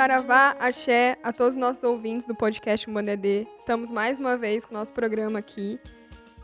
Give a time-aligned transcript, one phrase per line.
[0.00, 3.46] Saravá, axé a todos os nossos ouvintes do podcast Umbandedê.
[3.58, 5.78] Estamos mais uma vez com o nosso programa aqui.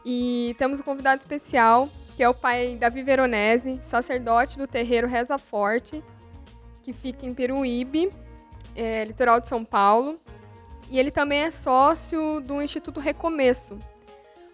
[0.04, 5.38] E temos um convidado especial, que é o pai Davi Veronese, sacerdote do terreiro Reza
[5.38, 6.04] Forte,
[6.82, 8.12] que fica em Peruíbe,
[8.74, 10.20] é, litoral de São Paulo.
[10.90, 13.78] E ele também é sócio do Instituto Recomeço,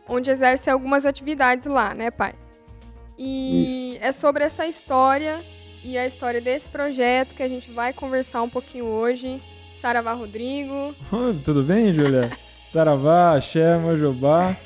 [0.09, 2.35] onde exerce algumas atividades lá, né, pai?
[3.19, 4.05] E Isso.
[4.05, 5.45] é sobre essa história
[5.85, 9.43] e a história desse projeto que a gente vai conversar um pouquinho hoje.
[9.81, 10.95] Saravá Rodrigo.
[11.45, 12.31] Tudo bem, Júlia?
[12.73, 14.57] Saravá, Axé, Mojobá.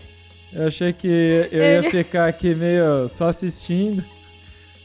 [0.52, 1.08] Eu achei que
[1.50, 1.86] eu Ele...
[1.86, 4.04] ia ficar aqui meio só assistindo.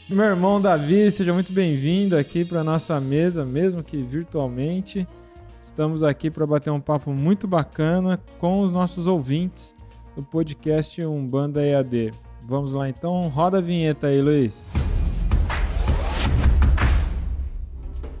[0.08, 5.06] Meu irmão Davi, seja muito bem-vindo aqui para nossa mesa, mesmo que virtualmente.
[5.62, 9.72] Estamos aqui para bater um papo muito bacana com os nossos ouvintes
[10.16, 12.12] do podcast Umbanda EAD.
[12.44, 14.68] Vamos lá então, roda a vinheta aí, Luiz.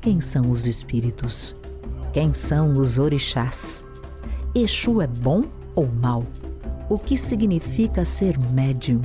[0.00, 1.56] Quem são os espíritos?
[2.12, 3.84] Quem são os orixás?
[4.54, 5.42] Exu é bom
[5.74, 6.22] ou mal?
[6.88, 9.02] O que significa ser médium?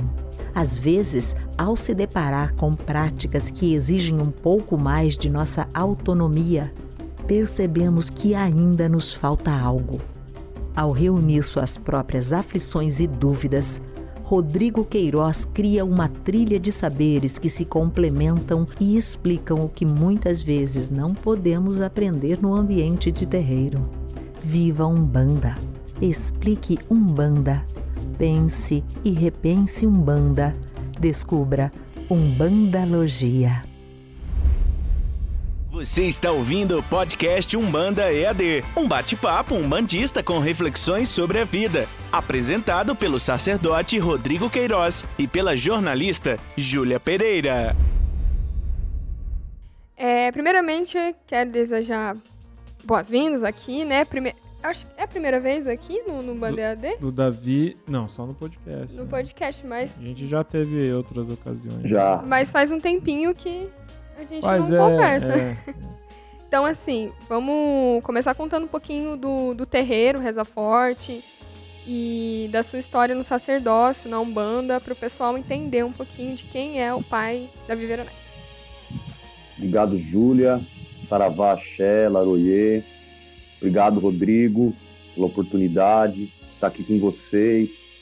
[0.54, 6.72] Às vezes, ao se deparar com práticas que exigem um pouco mais de nossa autonomia,
[7.28, 10.00] percebemos que ainda nos falta algo.
[10.74, 13.80] Ao reunir suas próprias aflições e dúvidas,
[14.24, 20.40] Rodrigo Queiroz cria uma trilha de saberes que se complementam e explicam o que muitas
[20.40, 23.88] vezes não podemos aprender no ambiente de terreiro.
[24.42, 25.54] Viva Umbanda!
[26.00, 27.64] Explique Umbanda.
[28.16, 30.54] Pense e repense Umbanda.
[31.00, 31.70] Descubra
[32.10, 33.67] Umbandalogia.
[35.78, 41.86] Você está ouvindo o podcast Umbanda EAD, um bate-papo umbandista com reflexões sobre a vida,
[42.10, 47.76] apresentado pelo sacerdote Rodrigo Queiroz e pela jornalista Júlia Pereira.
[49.96, 52.16] É, primeiramente, quero desejar
[52.84, 54.04] boas-vindas aqui, né?
[54.04, 54.34] Prime...
[54.60, 56.96] Acho que é a primeira vez aqui no, no Banda EAD?
[56.98, 58.96] Do Davi, não, só no podcast.
[58.96, 59.08] No né?
[59.08, 59.96] podcast, mas.
[59.96, 61.88] A gente já teve outras ocasiões.
[61.88, 62.20] Já.
[62.26, 63.68] Mas faz um tempinho que
[64.18, 65.32] a gente Mas não é, conversa.
[65.32, 65.74] É, é.
[66.46, 71.24] então, assim, vamos começar contando um pouquinho do, do terreiro, Reza Forte,
[71.86, 76.44] e da sua história no sacerdócio, na Umbanda, para o pessoal entender um pouquinho de
[76.44, 78.12] quem é o pai da Viveronés.
[79.56, 80.60] Obrigado, Júlia,
[81.08, 82.84] Saravá, Xé, Laroyer.
[83.56, 84.74] Obrigado, Rodrigo,
[85.14, 87.92] pela oportunidade de estar aqui com vocês.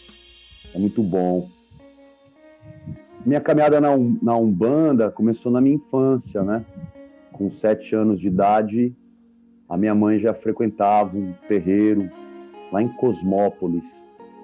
[0.74, 1.48] É muito bom.
[3.26, 3.88] Minha caminhada na,
[4.22, 6.64] na Umbanda começou na minha infância, né?
[7.32, 8.94] Com sete anos de idade,
[9.68, 12.08] a minha mãe já frequentava um terreiro
[12.70, 13.84] lá em Cosmópolis,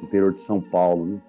[0.03, 1.07] interior de São Paulo.
[1.07, 1.21] Né?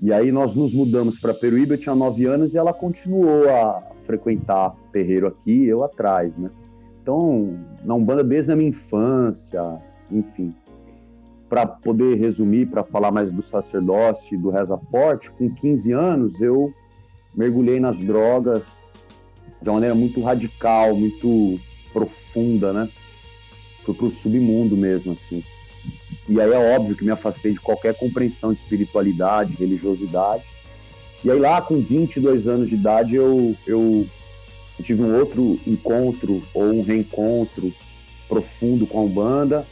[0.00, 3.82] E aí nós nos mudamos para Peruíbe, eu tinha nove anos e ela continuou a
[4.04, 6.50] frequentar terreiro aqui, eu atrás, né?
[7.02, 9.60] Então, na Umbanda desde a minha infância,
[10.08, 10.54] enfim
[11.52, 16.40] para poder resumir, para falar mais do sacerdócio e do reza forte, com 15 anos
[16.40, 16.72] eu
[17.34, 18.62] mergulhei nas drogas
[19.60, 21.60] de uma maneira muito radical, muito
[21.92, 22.88] profunda, né?
[23.84, 25.44] Fui para o submundo mesmo, assim.
[26.26, 30.44] E aí é óbvio que me afastei de qualquer compreensão de espiritualidade, religiosidade.
[31.22, 34.08] E aí lá com 22 anos de idade eu, eu
[34.82, 37.74] tive um outro encontro ou um reencontro
[38.26, 39.66] profundo com a Umbanda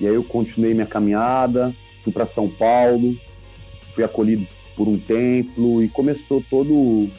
[0.00, 3.16] e aí eu continuei minha caminhada, fui para São Paulo,
[3.94, 4.46] fui acolhido
[4.76, 7.10] por um templo e começou todo o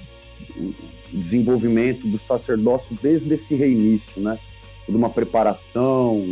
[1.12, 4.40] desenvolvimento do sacerdócio desde esse reinício, né?
[4.86, 6.24] Toda uma preparação.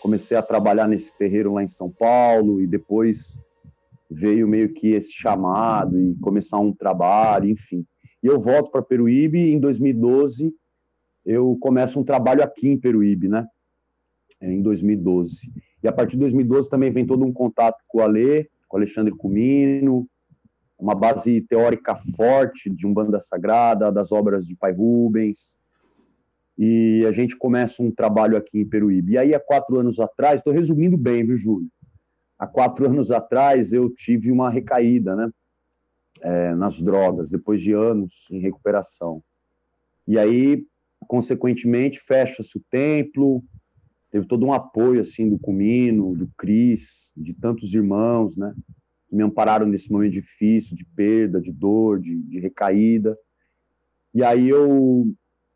[0.00, 3.38] Comecei a trabalhar nesse terreiro lá em São Paulo e depois
[4.10, 7.84] veio meio que esse chamado e começar um trabalho, enfim.
[8.22, 10.52] E eu volto para Peruíbe e em 2012
[11.24, 13.46] eu começo um trabalho aqui em Peruíbe, né?
[14.42, 15.52] Em 2012.
[15.82, 18.80] E a partir de 2012 também vem todo um contato com o Alê, com o
[18.80, 20.08] Alexandre Comino,
[20.78, 25.56] uma base teórica forte de um banda sagrada, das obras de Pai Rubens.
[26.58, 29.12] E a gente começa um trabalho aqui em Peruíbe.
[29.12, 31.68] E aí, há quatro anos atrás, estou resumindo bem, viu, Júlio?
[32.36, 35.30] Há quatro anos atrás, eu tive uma recaída, né?
[36.20, 39.22] É, nas drogas, depois de anos em recuperação.
[40.06, 40.64] E aí,
[41.06, 43.42] consequentemente, fecha-se o templo,
[44.12, 48.54] teve todo um apoio assim do Comino, do Cris, de tantos irmãos, né?
[49.08, 53.18] Que me ampararam nesse momento difícil de perda, de dor, de, de recaída.
[54.14, 55.06] E aí eu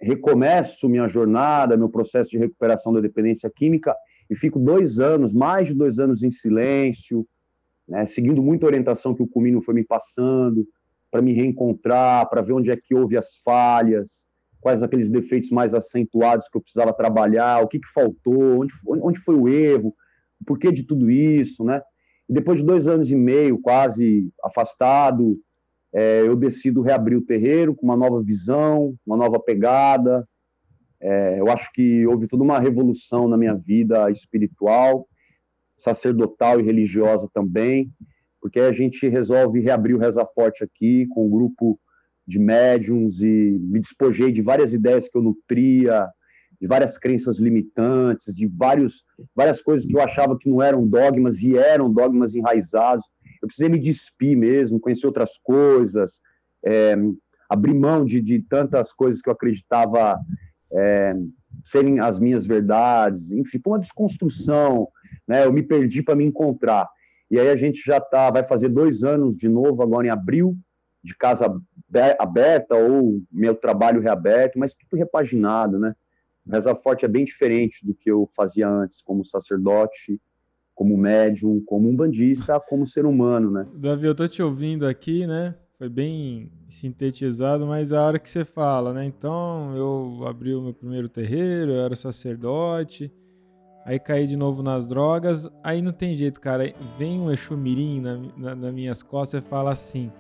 [0.01, 3.95] recomeço minha jornada, meu processo de recuperação da dependência química,
[4.29, 7.27] e fico dois anos, mais de dois anos em silêncio,
[7.87, 10.67] né, seguindo muita orientação que o Comino foi me passando,
[11.11, 14.27] para me reencontrar, para ver onde é que houve as falhas,
[14.61, 19.19] quais aqueles defeitos mais acentuados que eu precisava trabalhar, o que, que faltou, onde, onde
[19.21, 19.95] foi o erro,
[20.41, 21.81] o porquê de tudo isso, né?
[22.29, 25.39] E depois de dois anos e meio, quase afastado,
[25.95, 30.29] é, eu decido reabrir o terreiro com uma nova visão, uma nova pegada.
[31.01, 35.09] É, eu acho que houve toda uma revolução na minha vida espiritual,
[35.77, 37.91] sacerdotal e religiosa também,
[38.41, 41.79] porque a gente resolve reabrir o Reza Forte aqui com um grupo
[42.27, 46.09] de médiums e me despojei de várias ideias que eu nutria,
[46.61, 51.41] de várias crenças limitantes, de vários, várias coisas que eu achava que não eram dogmas
[51.43, 53.05] e eram dogmas enraizados.
[53.43, 56.21] Eu precisei me despir mesmo, conhecer outras coisas,
[56.65, 56.97] é,
[57.49, 60.19] abrir mão de, de tantas coisas que eu acreditava
[60.73, 61.15] é,
[61.63, 63.31] serem as minhas verdades.
[63.31, 64.89] Enfim, foi uma desconstrução.
[65.29, 65.45] Né?
[65.45, 66.89] Eu me perdi para me encontrar.
[67.31, 70.57] E aí a gente já tá, vai fazer dois anos de novo, agora em abril,
[71.07, 71.47] de casa
[72.19, 75.95] aberta ou meu trabalho reaberto, mas tudo repaginado, né?
[76.51, 80.21] Reza Forte é bem diferente do que eu fazia antes, como sacerdote,
[80.75, 83.67] como médium, como um bandista, como ser humano, né?
[83.75, 85.55] Davi, eu tô te ouvindo aqui, né?
[85.79, 89.05] Foi bem sintetizado, mas a hora que você fala, né?
[89.05, 93.13] Então, eu abri o meu primeiro terreiro, eu era sacerdote,
[93.85, 96.73] aí caí de novo nas drogas, aí não tem jeito, cara.
[96.99, 100.11] Vem um Exu Mirim na, na, nas minhas costas e fala assim,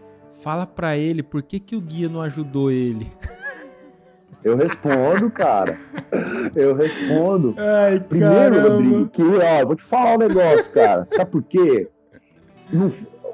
[0.42, 3.06] fala pra ele por que, que o guia não ajudou ele.
[4.44, 5.76] Eu respondo, cara.
[6.54, 7.54] Eu respondo.
[7.58, 8.60] Ai, Primeiro.
[8.62, 11.08] Rodrigo, que ó, eu vou te falar um negócio, cara.
[11.16, 11.88] Sabe por quê?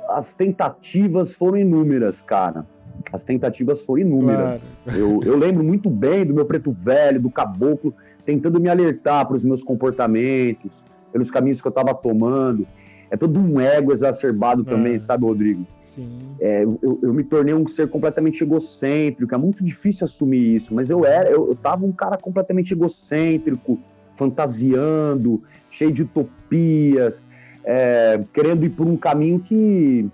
[0.08, 2.66] As tentativas foram inúmeras, cara.
[3.12, 4.72] As tentativas foram inúmeras.
[4.84, 4.98] Claro.
[4.98, 7.94] Eu, eu lembro muito bem do meu preto velho, do caboclo,
[8.24, 10.82] tentando me alertar para os meus comportamentos,
[11.12, 12.66] pelos caminhos que eu estava tomando
[13.12, 14.98] é todo um ego exacerbado também, É.
[14.98, 15.66] sabe, Rodrigo?
[15.82, 16.18] Sim.
[16.40, 20.88] É, eu, eu me tornei um ser completamente egocêntrico, é muito difícil assumir isso, mas
[20.88, 23.78] eu era, eu, eu tava um cara completamente egocêntrico,
[24.16, 27.22] fantasiando, cheio de utopias,
[27.62, 30.08] é, querendo ir por um caminho que,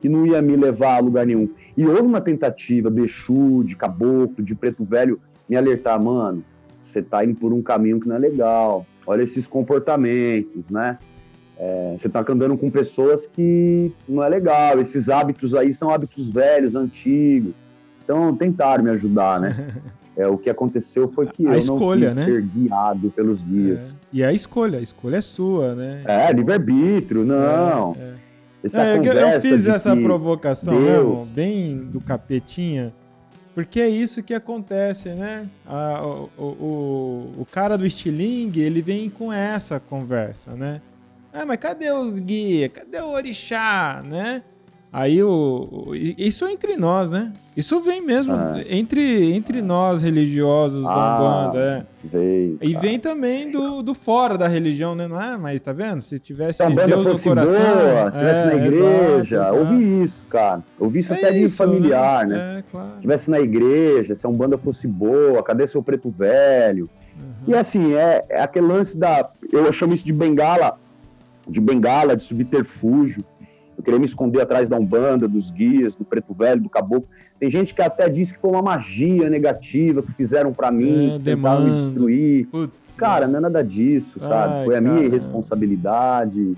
[0.00, 1.48] que não ia me levar a lugar nenhum.
[1.76, 6.42] E houve uma tentativa do Exu, de Caboclo, de Preto Velho, me alertar, mano,
[6.80, 10.98] você tá indo por um caminho que não é legal, olha esses comportamentos, né?
[11.58, 16.28] É, você tá andando com pessoas que não é legal, esses hábitos aí são hábitos
[16.28, 17.52] velhos, antigos.
[18.04, 19.54] Então tentaram me ajudar, né?
[20.18, 22.24] É, o que aconteceu foi que A eu escolha, não quis né?
[22.24, 23.80] ser guiado pelos guias.
[23.80, 23.84] É.
[24.10, 26.00] E a escolha, a escolha é sua, né?
[26.06, 27.94] É, livre-arbítrio, não.
[28.00, 28.14] É,
[28.64, 28.94] é.
[28.94, 32.94] É, eu- eu fiz essa provocação Deus- mesmo, bem do capetinha,
[33.54, 35.48] porque é isso que acontece, né?
[35.66, 40.80] A- o, o, o- o cara do estilingue, ele vem com essa conversa, né?
[41.38, 42.70] Ah, mas cadê os guias?
[42.72, 44.42] Cadê o orixá, né?
[44.92, 47.30] Aí o, isso é entre nós, né?
[47.54, 48.54] Isso vem mesmo Ah.
[48.66, 51.18] entre, entre nós religiosos da Ah,
[51.48, 52.06] Umbanda, é.
[52.08, 52.58] veio.
[52.62, 55.06] E vem também do, do fora da religião, né?
[55.06, 55.36] Não é?
[55.36, 56.00] Mas tá vendo?
[56.00, 57.60] Se tivesse Se a banda Deus no coração.
[57.62, 60.64] boa, se estivesse é, na igreja, exato, ouvi isso, cara.
[60.78, 62.58] Ouvi isso É até de familiar, né?
[62.60, 62.88] É, claro.
[62.94, 66.88] Estivesse na igreja, se a Umbanda fosse boa, cadê seu preto velho?
[67.16, 67.32] Uhum.
[67.48, 69.28] E assim, é, é aquele lance da.
[69.52, 70.78] Eu chamo isso de bengala,
[71.48, 73.24] de bengala, de subterfúgio.
[73.76, 77.06] Eu queria me esconder atrás da Umbanda, dos guias, do preto velho, do caboclo.
[77.38, 81.18] Tem gente que até diz que foi uma magia negativa que fizeram pra mim, É,
[81.18, 82.46] que tentaram me destruir.
[82.46, 84.54] Putz, Cara, não é nada disso, sabe?
[84.54, 85.08] Ai, foi a minha caramba.
[85.14, 86.54] irresponsabilidade,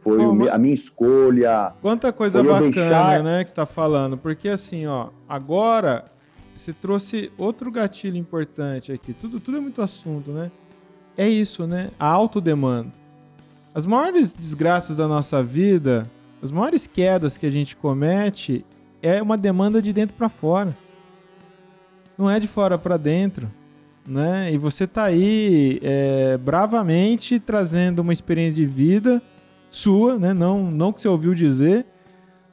[0.00, 1.72] foi mas- a minha escolha.
[1.80, 4.18] Quanta coisa bacana, deixar- né, que você tá falando.
[4.18, 6.04] Porque assim, ó, agora
[6.54, 9.14] você trouxe outro gatilho importante aqui.
[9.14, 10.50] Tudo, tudo é muito assunto, né?
[11.16, 11.88] É isso, né?
[11.98, 12.90] A autodemanda.
[13.72, 16.10] As maiores desgraças da nossa vida,
[16.42, 18.64] as maiores quedas que a gente comete
[19.00, 20.76] é uma demanda de dentro pra fora.
[22.18, 23.48] Não é de fora pra dentro,
[24.06, 24.52] né?
[24.52, 29.22] E você tá aí é, bravamente trazendo uma experiência de vida
[29.70, 30.34] sua, né?
[30.34, 31.86] Não, não que você ouviu dizer.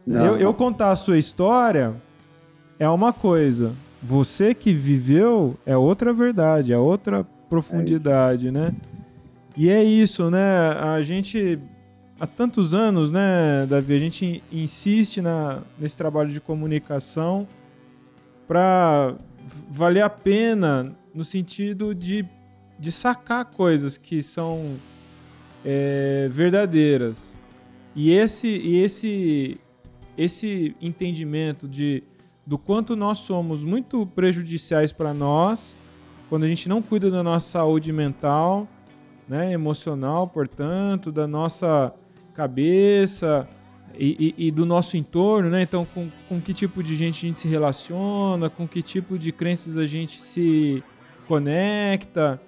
[0.06, 1.96] Eu, eu contar a sua história
[2.80, 3.74] é uma coisa.
[4.02, 8.74] Você que viveu é outra verdade, é outra profundidade, né?
[9.58, 10.70] E é isso, né?
[10.80, 11.60] A gente
[12.20, 17.48] há tantos anos, né, Davi, a gente insiste na, nesse trabalho de comunicação
[18.48, 19.16] para
[19.68, 22.24] valer a pena no sentido de,
[22.78, 24.76] de sacar coisas que são
[25.66, 27.36] é, verdadeiras.
[27.96, 29.60] E esse, e esse,
[30.16, 32.04] esse entendimento de
[32.46, 35.76] do quanto nós somos muito prejudiciais para nós
[36.30, 38.68] quando a gente não cuida da nossa saúde mental
[39.28, 41.94] né, emocional, portanto, da nossa
[42.34, 43.48] cabeça
[43.98, 45.62] e, e, e, do nosso entorno, né?
[45.62, 49.32] Então, com, com que tipo de gente a gente se relaciona, com que tipo de
[49.32, 50.84] crenças a gente se
[51.28, 52.40] conecta,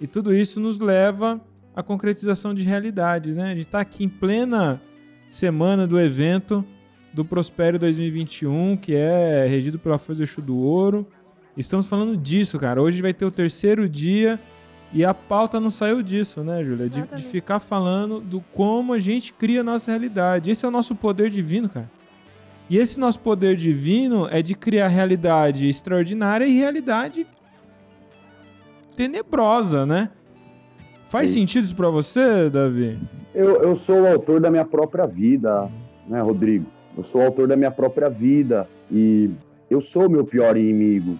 [0.00, 1.40] e tudo isso nos leva
[1.74, 3.46] à concretização de realidades, né?
[3.46, 4.80] A gente está aqui em plena
[5.28, 6.64] semana do evento
[7.12, 11.06] do Prospero 2021, que é regido pela Força do Ouro.
[11.56, 12.80] Estamos falando disso, cara.
[12.80, 14.38] Hoje vai ter o terceiro dia
[14.92, 16.88] e a pauta não saiu disso, né, Júlia?
[16.88, 20.50] De, de, ficar falando do como a gente cria a nossa realidade.
[20.50, 21.90] Esse é o nosso poder divino, cara.
[22.70, 27.26] E esse nosso poder divino é de criar realidade extraordinária e realidade
[28.96, 30.10] tenebrosa, né?
[31.08, 31.40] Faz Sim.
[31.40, 32.98] sentido isso para você, Davi?
[33.34, 35.70] Eu, eu sou o autor da minha própria vida,
[36.06, 36.66] né, Rodrigo?
[36.96, 39.30] Eu sou o autor da minha própria vida e
[39.70, 41.18] eu sou o meu pior inimigo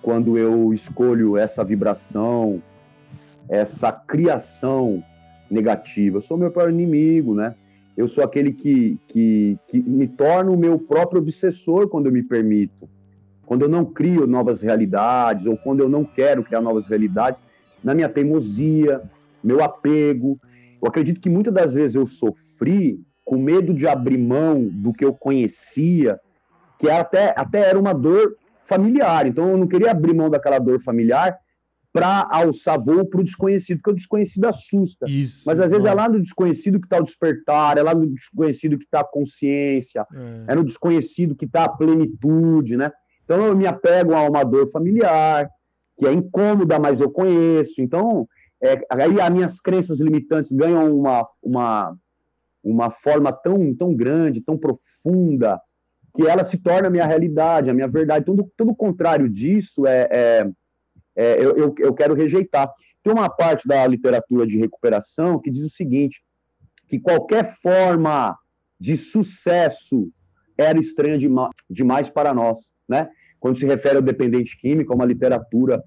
[0.00, 2.60] quando eu escolho essa vibração,
[3.52, 5.04] essa criação
[5.50, 6.16] negativa.
[6.16, 7.54] Eu sou meu pior inimigo, né?
[7.94, 12.22] Eu sou aquele que, que, que me torna o meu próprio obsessor quando eu me
[12.22, 12.88] permito.
[13.44, 17.42] Quando eu não crio novas realidades ou quando eu não quero criar novas realidades,
[17.84, 19.02] na minha teimosia,
[19.44, 20.40] meu apego.
[20.80, 25.04] Eu acredito que muitas das vezes eu sofri com medo de abrir mão do que
[25.04, 26.18] eu conhecia,
[26.78, 29.26] que até, até era uma dor familiar.
[29.26, 31.38] Então eu não queria abrir mão daquela dor familiar
[31.92, 35.04] para alçar voo para o desconhecido, porque o desconhecido assusta.
[35.06, 38.06] Isso, Mas às vezes é lá no desconhecido que está o despertar, é lá no
[38.06, 40.52] desconhecido que está a consciência, é.
[40.52, 42.90] é no desconhecido que está a plenitude, né?
[43.24, 45.48] Então eu me apego a uma dor familiar,
[45.98, 47.82] que é incômoda, mas eu conheço.
[47.82, 48.26] Então,
[48.62, 51.96] é, aí as minhas crenças limitantes ganham uma, uma,
[52.64, 55.60] uma forma tão, tão grande, tão profunda,
[56.14, 58.24] que ela se torna a minha realidade, a minha verdade.
[58.24, 60.50] Tudo, tudo contrário disso é, é,
[61.16, 62.70] é eu, eu, eu quero rejeitar.
[63.02, 66.22] Tem uma parte da literatura de recuperação que diz o seguinte,
[66.88, 68.36] que qualquer forma
[68.78, 70.10] de sucesso
[70.56, 71.18] era estranha
[71.70, 73.08] demais para nós, né?
[73.40, 75.82] Quando se refere ao dependente químico, uma literatura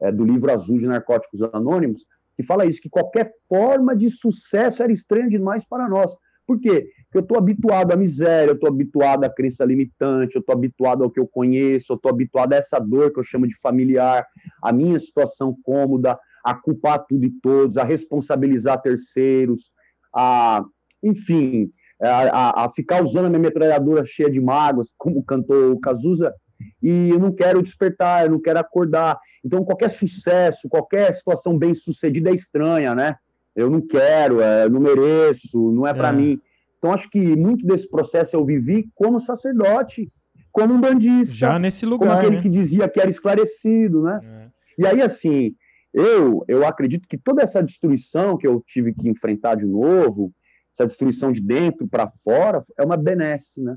[0.00, 2.04] é, do livro azul de Narcóticos Anônimos,
[2.36, 6.14] que fala isso, que qualquer forma de sucesso era estranha demais para nós.
[6.46, 6.88] Por quê?
[7.10, 11.02] Porque eu estou habituado à miséria, eu estou habituado à crença limitante, eu estou habituado
[11.02, 14.24] ao que eu conheço, eu estou habituado a essa dor que eu chamo de familiar,
[14.62, 19.72] a minha situação cômoda, a culpar tudo e todos, a responsabilizar terceiros,
[20.14, 20.64] a,
[21.02, 26.32] enfim, a, a, ficar usando a minha metralhadora cheia de mágoas, como cantou o Cazuza,
[26.80, 29.18] e eu não quero despertar, eu não quero acordar.
[29.44, 33.16] Então, qualquer sucesso, qualquer situação bem sucedida é estranha, né?
[33.56, 36.12] Eu não quero, é, eu não mereço, não é para é.
[36.12, 36.40] mim.
[36.80, 40.10] Então, acho que muito desse processo eu vivi como sacerdote,
[40.50, 41.34] como um bandista.
[41.34, 42.08] Já nesse lugar.
[42.08, 42.42] Como aquele né?
[42.42, 44.20] que dizia que era esclarecido, né?
[44.24, 44.50] É.
[44.78, 45.54] E aí, assim,
[45.92, 50.32] eu, eu acredito que toda essa destruição que eu tive que enfrentar de novo,
[50.72, 53.76] essa destruição de dentro para fora, é uma benesse, né?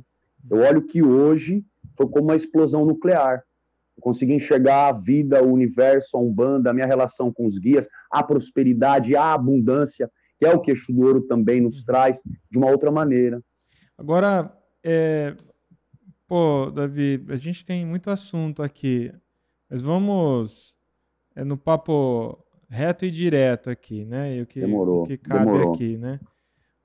[0.50, 1.66] Eu olho que hoje
[1.98, 3.44] foi como uma explosão nuclear.
[3.98, 7.90] Eu consegui enxergar a vida, o universo, a Umbanda, a minha relação com os guias,
[8.10, 10.10] a prosperidade, a abundância,
[10.40, 13.42] que é o que Exu do Ouro também nos traz, de uma outra maneira.
[13.98, 15.36] Agora, é...
[16.28, 19.12] pô, Davi, a gente tem muito assunto aqui,
[19.70, 20.76] mas vamos
[21.36, 24.38] é, no papo reto e direto aqui, né?
[24.38, 25.74] E o que, demorou, o que cabe demorou.
[25.74, 26.20] aqui, né?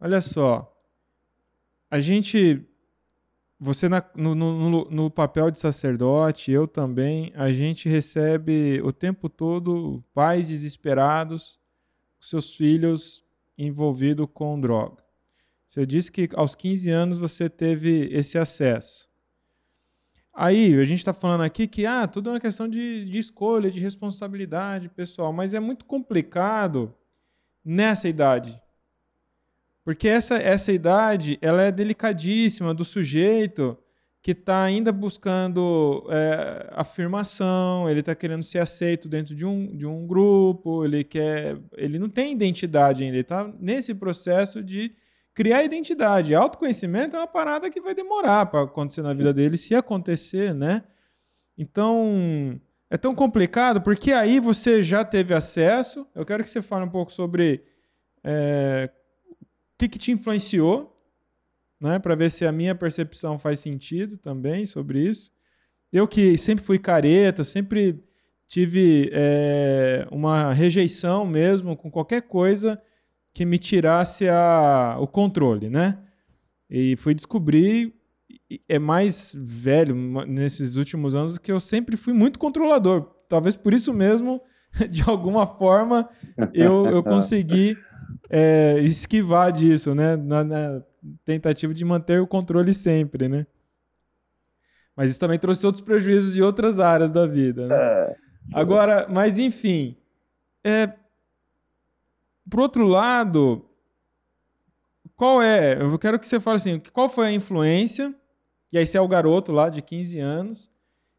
[0.01, 0.71] Olha só,
[1.91, 2.65] a gente
[3.61, 9.29] você na, no, no, no, papel de sacerdote, eu também, a gente recebe o tempo
[9.29, 11.59] todo pais desesperados,
[12.21, 13.25] seus filhos
[13.59, 15.03] envolvidos com droga.
[15.67, 19.09] Você disse que aos 15 anos você teve esse acesso.
[20.33, 23.71] Aí, a gente está falando aqui que ah, tudo é uma questão de, de escolha,
[23.71, 26.95] de responsabilidade pessoal, mas é muito complicado
[27.65, 28.59] nessa idade
[29.89, 33.75] porque essa, essa idade ela é delicadíssima do sujeito
[34.23, 39.87] que está ainda buscando é, afirmação, ele está querendo ser aceito dentro de um, de
[39.87, 41.59] um grupo, ele quer.
[41.77, 44.93] Ele não tem identidade ainda, ele está nesse processo de
[45.33, 46.35] criar identidade.
[46.35, 50.83] Autoconhecimento é uma parada que vai demorar para acontecer na vida dele, se acontecer, né?
[51.57, 52.61] Então,
[52.91, 56.07] é tão complicado, porque aí você já teve acesso.
[56.15, 57.63] Eu quero que você fale um pouco sobre
[58.25, 58.91] é,
[59.79, 60.97] que, que te influenciou,
[61.81, 65.31] né, para ver se a minha percepção faz sentido também sobre isso.
[65.93, 68.01] Eu que sempre fui careta, sempre
[68.47, 72.81] tive é, uma rejeição mesmo com qualquer coisa
[73.33, 75.99] que me tirasse a, o controle, né?
[76.69, 77.95] E fui descobrir,
[78.69, 79.95] é mais velho
[80.27, 83.03] nesses últimos anos, que eu sempre fui muito controlador.
[83.29, 84.41] Talvez por isso mesmo
[84.91, 86.09] de alguma forma
[86.53, 87.77] eu, eu consegui
[88.29, 90.17] é, esquivar disso, né?
[90.17, 90.83] Na, na,
[91.25, 93.47] tentativa de manter o controle sempre, né?
[94.97, 97.69] Mas isso também trouxe outros prejuízos de outras áreas da vida.
[97.69, 97.77] Né?
[97.77, 98.17] É.
[98.53, 99.97] Agora, mas enfim,
[100.65, 100.93] é,
[102.49, 103.65] por outro lado,
[105.15, 105.81] qual é?
[105.81, 108.15] Eu quero que você fale assim, qual foi a influência?
[108.73, 110.71] E aí você é o garoto lá de 15 anos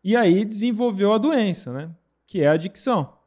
[0.04, 1.90] e aí desenvolveu a doença, né?
[2.26, 3.19] Que é a adicção.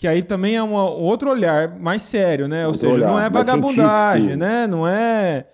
[0.00, 2.66] Que aí também é um outro olhar mais sério, né?
[2.66, 4.66] Ou seja, olhar, não é vagabundagem, né?
[4.66, 5.46] Não é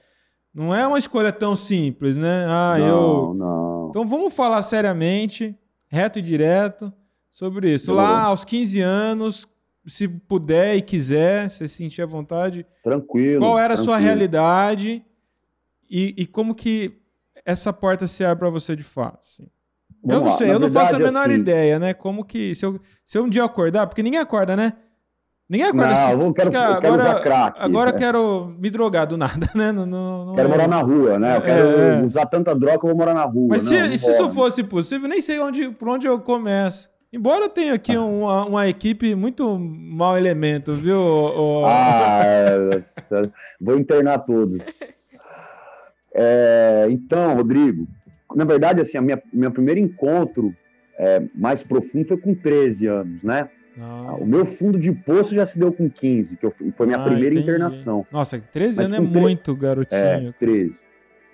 [0.54, 2.46] não é uma escolha tão simples, né?
[2.48, 3.86] Ah, não, eu não.
[3.90, 5.52] Então vamos falar seriamente,
[5.88, 6.92] reto e direto
[7.28, 7.92] sobre isso.
[7.92, 9.48] Lá aos 15 anos,
[9.84, 12.64] se puder e quiser, se sentir à vontade.
[12.84, 13.40] Tranquilo.
[13.40, 13.94] Qual era tranquilo.
[13.94, 15.04] a sua realidade
[15.90, 17.00] e, e como que
[17.44, 19.18] essa porta se abre para você de fato?
[19.22, 19.48] Assim?
[20.08, 21.40] Eu não sei, eu não faço a menor assim...
[21.40, 21.94] ideia, né?
[21.94, 22.54] Como que.
[22.54, 24.72] Se eu, se eu um dia acordar, porque ninguém acorda, né?
[25.48, 26.26] Ninguém acorda não, assim.
[26.26, 27.98] Eu quero, eu agora quero crack, agora né?
[27.98, 29.70] quero me drogar do nada, né?
[29.70, 30.50] Não, não, não quero é...
[30.50, 31.36] morar na rua, né?
[31.36, 32.02] Eu quero é, é.
[32.02, 33.48] usar tanta droga que eu vou morar na rua.
[33.50, 36.88] Mas se, se isso fosse possível, nem sei onde, por onde eu começo.
[37.12, 40.98] Embora eu tenha aqui uma, uma equipe muito mau elemento, viu?
[40.98, 41.64] O...
[41.64, 42.80] Ah, é,
[43.60, 44.60] vou internar todos.
[46.12, 47.86] É, então, Rodrigo,
[48.34, 50.54] na verdade, assim, a minha, meu primeiro encontro
[50.98, 53.48] é, mais profundo foi com 13 anos, né?
[53.78, 54.16] Ah.
[54.18, 57.04] O meu fundo de poço já se deu com 15, que eu, foi minha ah,
[57.04, 57.50] primeira entendi.
[57.50, 58.06] internação.
[58.10, 60.00] Nossa, 13 Mas anos é muito, garotinho.
[60.00, 60.76] É, 13.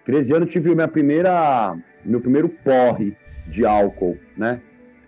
[0.04, 4.60] 13 anos eu tive minha primeira, meu primeiro porre de álcool, né?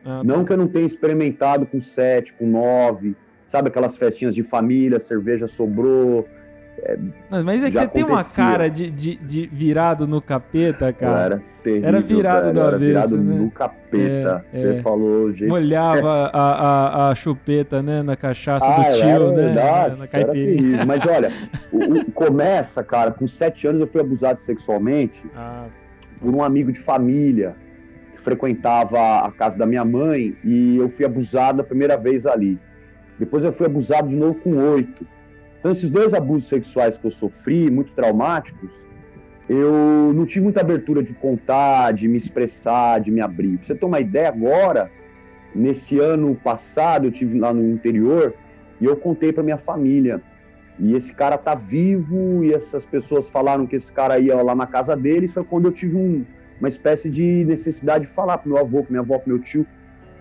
[0.04, 0.44] Ah, não tá.
[0.44, 5.48] que eu não tenha experimentado com 7, com 9, sabe aquelas festinhas de família, cerveja
[5.48, 6.28] sobrou,
[6.78, 6.98] é,
[7.42, 11.24] mas é que você tem uma cara de, de, de, virado no capeta, cara.
[11.24, 13.34] era terrível, Era virado do avesso, virado né?
[13.36, 14.44] no capeta.
[14.52, 14.82] É, você é.
[14.82, 15.48] falou, gente.
[15.48, 19.34] Molhava a, a, a, chupeta, né, na cachaça ah, do tio, era, né?
[19.34, 20.84] Verdade, na caipirinha.
[20.84, 21.30] Mas olha,
[21.72, 25.66] o, o, começa, cara, com sete anos eu fui abusado sexualmente ah,
[26.20, 27.56] por um amigo de família
[28.16, 32.58] que frequentava a casa da minha mãe e eu fui abusado a primeira vez ali.
[33.18, 35.06] Depois eu fui abusado de novo com oito.
[35.64, 38.84] Então, esses dois abusos sexuais que eu sofri, muito traumáticos,
[39.48, 43.56] eu não tive muita abertura de contar, de me expressar, de me abrir.
[43.56, 44.90] Pra você ter uma ideia, agora,
[45.54, 48.34] nesse ano passado, eu tive lá no interior
[48.78, 50.20] e eu contei para minha família.
[50.78, 54.66] E esse cara tá vivo e essas pessoas falaram que esse cara ia lá na
[54.66, 55.32] casa deles.
[55.32, 56.26] Foi quando eu tive um,
[56.60, 59.66] uma espécie de necessidade de falar pro meu avô, pro minha avó, pro meu tio.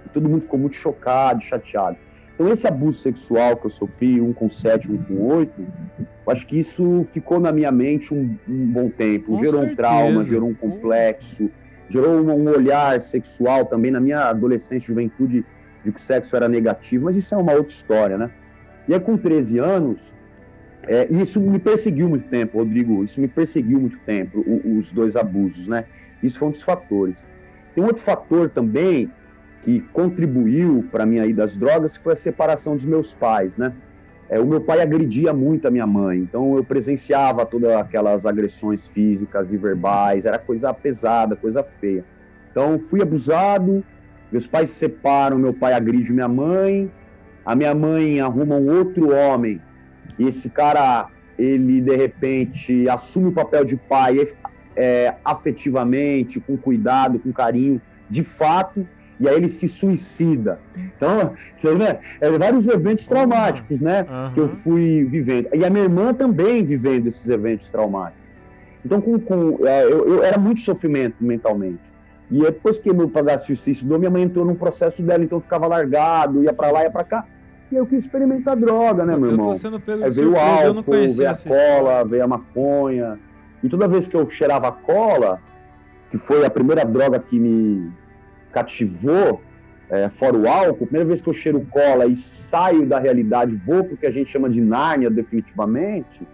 [0.06, 1.98] E todo mundo ficou muito chocado, chateado.
[2.34, 5.62] Então, esse abuso sexual que eu sofri, um com sete, um com oito,
[6.00, 9.34] eu acho que isso ficou na minha mente um, um bom tempo.
[9.34, 9.72] Com gerou certeza.
[9.72, 11.50] um trauma, gerou um complexo,
[11.90, 15.46] gerou um, um, olhar sexual também na minha adolescência, juventude,
[15.86, 18.32] de que o sexo era negativo, mas isso é uma outra história, né?
[18.88, 20.14] E aí, com 13 anos,
[20.88, 25.16] é, isso me perseguiu muito tempo, Rodrigo, isso me perseguiu muito tempo, o, os dois
[25.16, 25.86] abusos, né?
[26.22, 27.24] Isso foi um dos fatores.
[27.76, 29.12] Tem um outro fator também
[29.64, 33.74] que contribuiu para mim aí das drogas foi a separação dos meus pais, né?
[34.30, 38.88] É, o meu pai agredia muito a minha mãe, então eu presenciava todas aquelas agressões
[38.88, 42.04] físicas e verbais, era coisa pesada, coisa feia.
[42.50, 43.84] Então fui abusado,
[44.32, 46.90] meus pais se separam, meu pai agride minha mãe,
[47.46, 49.62] a minha mãe arruma um outro homem,
[50.18, 54.28] e esse cara, ele de repente assume o papel de pai
[54.76, 58.88] é, afetivamente, com cuidado, com carinho, de fato,
[59.20, 60.60] e aí ele se suicida.
[60.76, 64.34] Então, vê, é, vários eventos traumáticos, né, uhum.
[64.34, 65.50] que eu fui vivendo.
[65.54, 68.24] E a minha irmã também vivendo esses eventos traumáticos.
[68.86, 71.80] Então, com, com é, eu, eu, era muito sofrimento mentalmente.
[72.30, 75.68] E depois que meu padrasto se suicidou, minha mãe entrou num processo dela, então ficava
[75.68, 77.26] largado, ia para lá, ia para cá.
[77.72, 79.46] E eu quis experimentar droga, né, meu irmão?
[79.46, 82.28] Eu tô sendo pego Aí veio o álcool, eu não veio a cola, veio a
[82.28, 83.20] maconha.
[83.64, 85.40] E toda vez que eu cheirava cola,
[86.12, 87.92] que foi a primeira droga que me
[88.54, 89.42] cativou,
[89.90, 93.84] é, fora o álcool, primeira vez que eu cheiro cola e saio da realidade, vou
[93.84, 96.26] porque a gente chama de Nárnia definitivamente,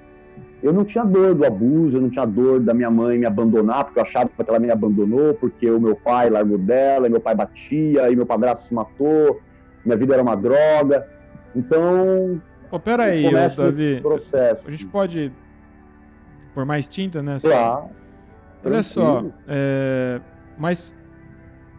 [0.62, 3.86] eu não tinha dor do abuso, eu não tinha dor da minha mãe me abandonar,
[3.86, 7.22] porque eu achava que ela me abandonou, porque o meu pai largou dela, e meu
[7.22, 9.40] pai batia, e meu padrasto se matou,
[9.86, 11.08] minha vida era uma droga.
[11.56, 12.42] Então.
[12.70, 14.00] Pô, peraí, Davi.
[14.02, 14.68] Processo.
[14.68, 15.32] A gente pode
[16.54, 17.38] por mais tinta, né?
[17.42, 17.90] Claro.
[18.66, 20.20] Olha só, é,
[20.58, 20.94] mas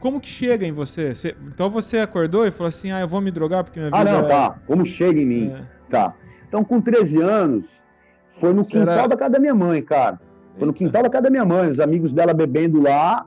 [0.01, 1.15] como que chega em você?
[1.15, 1.37] você?
[1.47, 4.01] Então você acordou e falou assim: ah, eu vou me drogar porque minha vida.
[4.01, 4.29] Ah, não, é...
[4.29, 4.59] tá.
[4.67, 5.53] Como chega em mim?
[5.53, 5.63] É.
[5.89, 6.15] Tá.
[6.49, 7.67] Então, com 13 anos,
[8.41, 8.93] foi no Será?
[8.95, 10.17] quintal da casa da minha mãe, cara.
[10.53, 10.67] Foi Eita.
[10.67, 13.27] no quintal da casa da minha mãe, os amigos dela bebendo lá.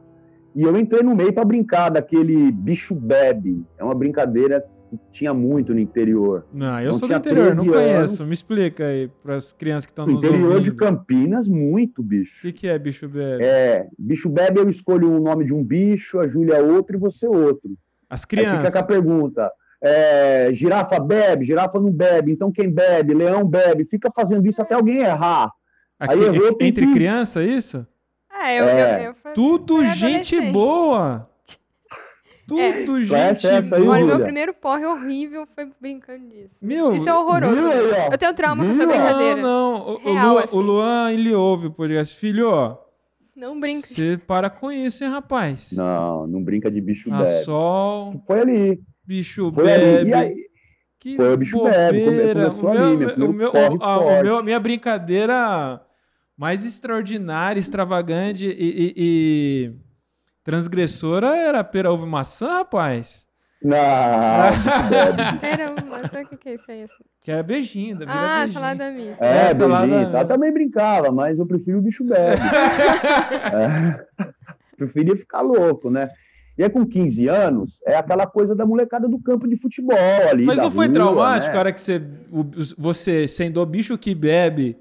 [0.55, 3.65] E eu entrei no meio para brincar daquele bicho bebe.
[3.77, 4.63] É uma brincadeira
[4.97, 6.45] que tinha muito no interior.
[6.53, 7.97] Não, eu Então, sou do interior, não 13 conheço.
[8.15, 8.19] anos.
[8.27, 10.63] Me explica aí para as crianças que estão No nos interior ouvindo.
[10.63, 12.41] de Campinas, muito, O bicho.
[12.41, 13.43] que, que é bicho bebe?
[13.43, 17.27] É, bicho bebe, eu escolho o nome de um bicho, a Júlia outro e você
[17.27, 17.71] outro.
[18.09, 18.73] As Aí fica crianças.
[18.73, 19.51] com a pergunta.
[19.85, 23.13] é, girafa bebe, girafa não bebe, então quem bebe?
[23.13, 23.83] Leão bebe.
[23.83, 25.51] Fica fazendo isso até alguém errar.
[25.99, 27.85] Aqui, aí entre que- crianças, isso?
[28.31, 28.99] É, eu, É.
[29.01, 31.29] eu, eu fa- Tudo era gente boa.
[32.47, 32.59] Tudo
[32.99, 33.87] gente Conhece essa aí.
[33.87, 36.57] Olha, meu primeiro porre horrível foi brincando disso.
[36.61, 37.55] Meu, isso, isso é horroroso.
[37.67, 38.11] Aí, ó?
[38.11, 39.41] Eu tenho trauma com essa brincadeira.
[39.41, 39.87] Não, não.
[39.87, 40.55] O, o Real, Luan, assim.
[40.55, 42.15] o Luan, ele ouve o podcast.
[42.15, 42.77] Filho, ó,
[43.35, 43.87] Não brinca.
[43.87, 45.71] você para com isso, hein, rapaz?
[45.73, 47.29] Não, não brinca de bicho A bebe.
[47.45, 48.79] sol, Foi ali.
[49.05, 49.83] bicho Foi ali.
[49.83, 50.09] bebe.
[50.09, 50.35] E aí,
[50.99, 52.49] Que Foi o bicho bebe, bobeira.
[52.51, 55.81] começou O meu, ali, meu o meu, corre a- o meu- minha brincadeira
[56.37, 59.73] mais extraordinária, extravagante e, e- e
[60.43, 63.25] transgressora era pera, ovo, maçã, rapaz.
[63.61, 63.77] não.
[65.39, 66.83] Pera, mas o que, que é isso aí?
[66.83, 67.03] assim?
[67.21, 68.53] Que era beijinho, da Ah, beijinho.
[68.53, 69.17] salada mista.
[69.25, 70.17] É, É, salada- beijinho?
[70.17, 72.41] Eu também brincava, mas eu prefiro o bicho bebe.
[73.53, 74.05] É.
[74.75, 76.09] Preferia ficar louco, né?
[76.57, 79.97] E aí, com 15 anos, é aquela coisa da molecada do campo de futebol
[80.29, 80.45] ali.
[80.45, 81.53] Mas não foi rua, traumático, né?
[81.53, 82.45] cara, que você, o-
[82.77, 84.77] você sendo o bicho que bebe,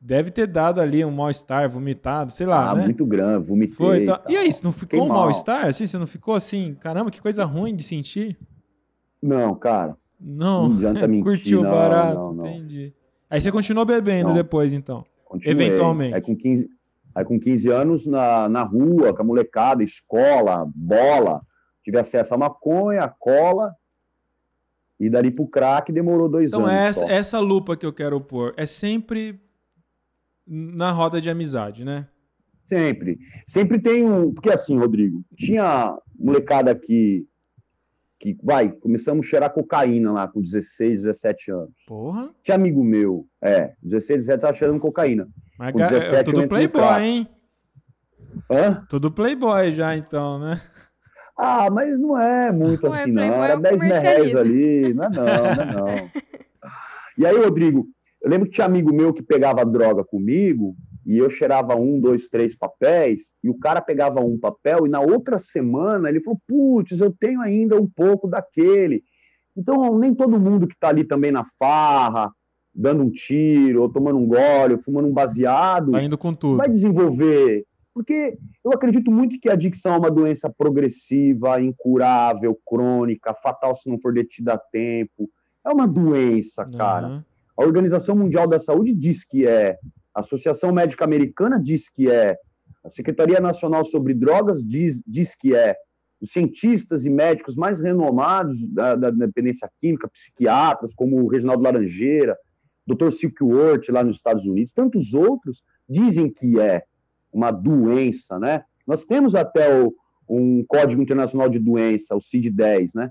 [0.00, 2.84] deve ter dado ali um mal-estar, vomitado, sei lá, Ah, né?
[2.84, 3.74] muito grande, vomitei.
[3.74, 4.22] Foi, tal.
[4.28, 5.20] E aí, você não ficou Fiquei um mal.
[5.22, 5.66] mal-estar?
[5.66, 8.38] Assim, você não ficou assim, caramba, que coisa ruim de sentir?
[9.22, 12.46] Não, cara, Não, Não adianta mentir, curtiu não, barato, não, não.
[12.46, 12.92] entendi.
[13.28, 15.04] Aí você continuou bebendo depois, então.
[15.24, 15.52] continuei.
[15.66, 16.14] Eventualmente.
[16.14, 16.68] Aí com 15,
[17.14, 21.40] aí com 15 anos, na, na rua, com a molecada, escola, bola,
[21.82, 23.74] tive acesso a maconha, cola,
[25.00, 26.72] e dali pro crack demorou dois Então anos.
[26.76, 27.08] essa, só.
[27.08, 29.40] essa lupa que eu quero pôr é sempre
[30.46, 32.06] na roda de amizade, né?
[32.68, 33.18] Sempre.
[33.46, 34.32] Sempre tem um.
[34.32, 37.26] Porque assim, Rodrigo, tinha molecada que.
[38.18, 41.70] que vai, começamos a cheirar cocaína lá com 16, 17 anos.
[41.86, 42.30] Porra.
[42.42, 45.28] Tinha amigo meu, é, 16, 17 tava cheirando cocaína.
[45.58, 47.28] Mas Com ga- 17 é eu tudo playboy, hein?
[48.50, 48.86] Hã?
[48.88, 50.60] Tudo playboy já, então, né?
[51.38, 53.22] Ah, mas não é muito Não é assim, não.
[53.22, 54.94] Playboy, é Era um 10 mil reais ali.
[54.94, 56.10] Não é não, não é não.
[57.18, 57.88] E aí, Rodrigo,
[58.26, 60.74] eu lembro que tinha amigo meu que pegava droga comigo
[61.06, 64.98] e eu cheirava um, dois, três papéis e o cara pegava um papel e na
[65.00, 69.04] outra semana ele falou, putz, eu tenho ainda um pouco daquele.
[69.56, 72.32] Então, nem todo mundo que está ali também na farra,
[72.74, 76.56] dando um tiro, ou tomando um gole, ou fumando um baseado, Tá indo com tudo.
[76.56, 77.64] vai desenvolver.
[77.94, 83.88] Porque eu acredito muito que a adicção é uma doença progressiva, incurável, crônica, fatal se
[83.88, 85.30] não for detida a tempo.
[85.64, 87.06] É uma doença, cara.
[87.06, 87.24] Aham.
[87.56, 89.78] A Organização Mundial da Saúde diz que é,
[90.14, 92.36] a Associação Médica Americana diz que é,
[92.84, 95.74] a Secretaria Nacional sobre Drogas diz, diz que é,
[96.20, 102.36] os cientistas e médicos mais renomados da, da dependência química, psiquiatras, como o Reginaldo Laranjeira,
[102.86, 103.10] Dr.
[103.10, 106.84] Silkworth lá nos Estados Unidos, tantos outros, dizem que é
[107.32, 108.64] uma doença, né?
[108.86, 109.94] Nós temos até o,
[110.28, 113.10] um Código Internacional de Doença, o CID-10, né?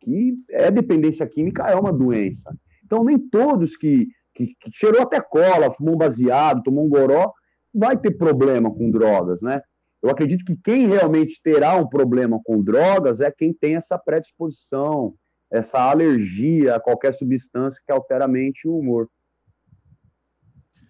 [0.00, 2.54] Que é dependência química, é uma doença.
[2.86, 7.32] Então, nem todos que, que, que cheirou até cola, fumou um baseado, tomou um goró,
[7.74, 9.60] vai ter problema com drogas, né?
[10.00, 15.14] Eu acredito que quem realmente terá um problema com drogas é quem tem essa predisposição,
[15.50, 19.08] essa alergia a qualquer substância que altera a mente e o humor.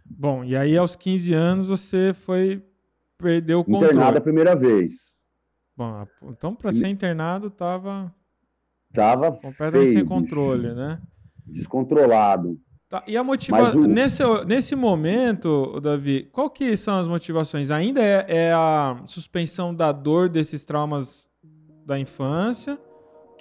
[0.05, 2.63] Bom, e aí aos 15 anos você foi
[3.17, 3.87] perder o controle.
[3.87, 5.17] Internado a primeira vez.
[5.75, 8.15] Bom, então para ser internado tava
[8.93, 11.01] Tava completamente feio, sem controle, né?
[11.47, 12.59] Descontrolado.
[12.89, 13.83] Tá, e a motivação.
[13.83, 17.71] O- Nesse, nesse momento, Davi, qual que são as motivações?
[17.71, 21.29] Ainda é, é a suspensão da dor desses traumas
[21.85, 22.79] da infância?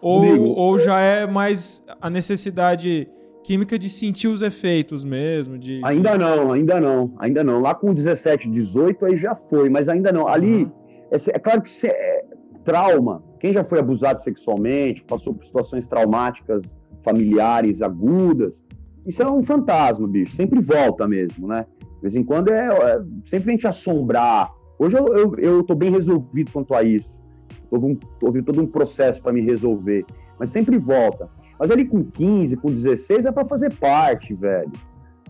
[0.01, 0.45] Ou, Rodrigo.
[0.49, 3.07] ou já é mais a necessidade
[3.43, 5.57] química de sentir os efeitos mesmo?
[5.57, 7.61] De, Ainda não, ainda não, ainda não.
[7.61, 10.27] Lá com 17, 18 aí já foi, mas ainda não.
[10.27, 10.71] Ali, Uhum.
[11.11, 12.25] é, é claro que é
[12.63, 13.23] trauma.
[13.39, 18.61] Quem já foi abusado sexualmente, passou por situações traumáticas familiares agudas,
[19.05, 20.35] isso é um fantasma, bicho.
[20.35, 21.65] Sempre volta mesmo, né?
[21.79, 24.51] De vez em quando é, é sempre vem te assombrar.
[24.79, 27.23] Hoje eu, eu, eu tô bem resolvido quanto a isso.
[27.69, 30.05] Houve, um, houve todo um processo para me resolver,
[30.39, 31.29] mas sempre volta.
[31.59, 34.71] Mas ali com 15, com 16 é para fazer parte, velho.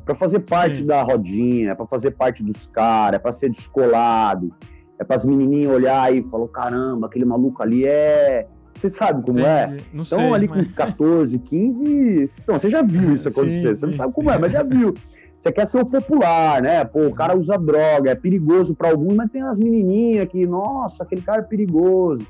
[0.04, 0.86] Para fazer parte Sim.
[0.86, 4.54] da rodinha, é para fazer parte dos caras, é para ser descolado,
[5.00, 8.48] é para as menininhas olhar e falar: caramba, aquele maluco ali é.
[8.76, 9.64] Você sabe como é?
[9.66, 9.84] Entendi.
[9.94, 10.34] Não Então, sei.
[10.34, 12.30] ali mas- com 14, 15.
[12.48, 13.76] Não, você já viu isso Sim, acontecer.
[13.76, 14.16] você não sim, sabe sim.
[14.16, 14.94] como é, mas já viu.
[15.40, 16.84] Você quer ser o popular, né?
[16.84, 21.04] Pô, o cara usa droga, é perigoso para alguns, mas tem as menininhas que, nossa,
[21.04, 22.26] aquele cara é perigoso.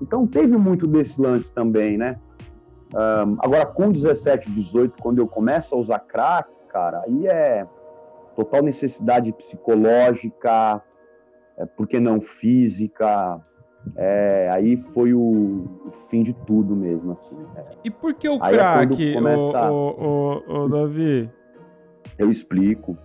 [0.00, 2.16] Então, teve muito desse lance também, né?
[2.94, 7.66] Um, agora, com 17, 18, quando eu começo a usar crack, cara, aí é
[8.36, 10.80] total necessidade psicológica,
[11.56, 13.40] é, por que não física,
[13.96, 15.20] é, aí foi o,
[15.86, 17.36] o, fim de tudo mesmo, assim.
[17.56, 17.64] É.
[17.84, 19.70] E por que o aí é crack, é começa...
[19.70, 21.30] o, o, o, Davi?
[22.18, 22.96] Eu explico.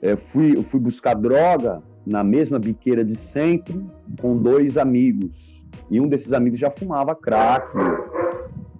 [0.00, 3.84] Eu fui, eu fui buscar droga na mesma biqueira de sempre
[4.20, 5.64] com dois amigos.
[5.90, 7.66] E um desses amigos já fumava crack.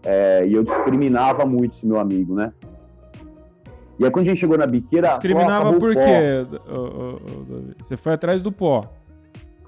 [0.05, 2.53] É, e eu discriminava muito esse meu amigo, né?
[3.99, 5.09] E aí quando a gente chegou na biqueira...
[5.09, 6.47] Discriminava por quê,
[7.83, 8.85] Você foi atrás do pó.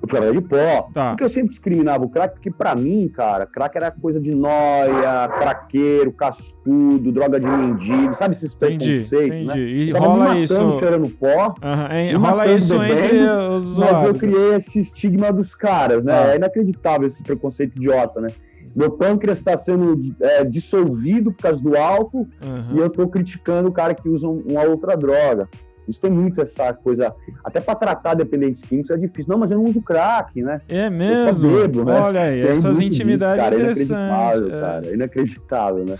[0.02, 0.88] Eu atrás de pó.
[0.92, 1.10] Tá.
[1.10, 5.28] Porque eu sempre discriminava o crack, porque pra mim, cara, crack era coisa de noia,
[5.38, 9.58] craqueiro, cascudo, droga de mendigo, sabe esses preconceitos, entendi, né?
[9.58, 10.78] E rola isso...
[10.78, 11.54] cheirando pó.
[11.62, 13.18] Uhum, rola isso bebendo, entre
[13.56, 13.78] os.
[13.78, 16.12] Mas eu criei esse estigma dos caras, né?
[16.12, 16.32] Tá.
[16.32, 18.28] É inacreditável esse preconceito idiota, né?
[18.74, 22.76] Meu pâncreas está sendo é, dissolvido por causa do álcool uhum.
[22.76, 25.48] e eu estou criticando o cara que usa uma outra droga.
[25.88, 27.14] Isso tem muito essa coisa.
[27.44, 29.30] Até para tratar dependentes químicos é difícil.
[29.30, 30.60] Não, mas eu não uso crack, né?
[30.68, 31.50] É mesmo?
[31.50, 32.00] Bebo, né?
[32.00, 33.44] Olha aí, tem essas intimidades
[33.76, 34.40] disso, cara, interessantes.
[34.40, 34.60] É inacreditável, é.
[34.60, 34.94] cara.
[34.94, 35.96] Inacreditável, né?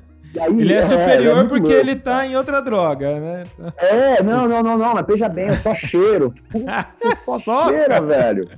[0.40, 1.80] Aí, ele é, é superior é, porque louco.
[1.80, 3.44] ele tá em outra droga, né?
[3.76, 6.34] É, não, não, não, não, mas veja bem, é só cheiro.
[6.50, 8.48] Você só, só cheira, velho.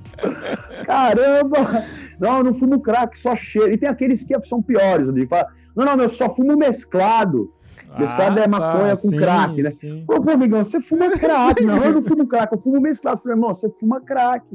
[0.85, 1.83] Caramba!
[2.19, 3.71] Não, eu não fumo crack, só cheiro.
[3.71, 5.27] E tem aqueles que são piores, ali.
[5.27, 7.53] Fala, não, não, eu só fumo mesclado.
[7.97, 9.69] Mesclado ah, é maconha tá, com sim, crack, né?
[9.69, 10.03] Sim.
[10.05, 11.63] Pô, pô, amigão, você fuma crack.
[11.63, 13.21] não, eu não fumo crack, eu fumo mesclado.
[13.21, 14.45] Falei, irmão, você fuma crack.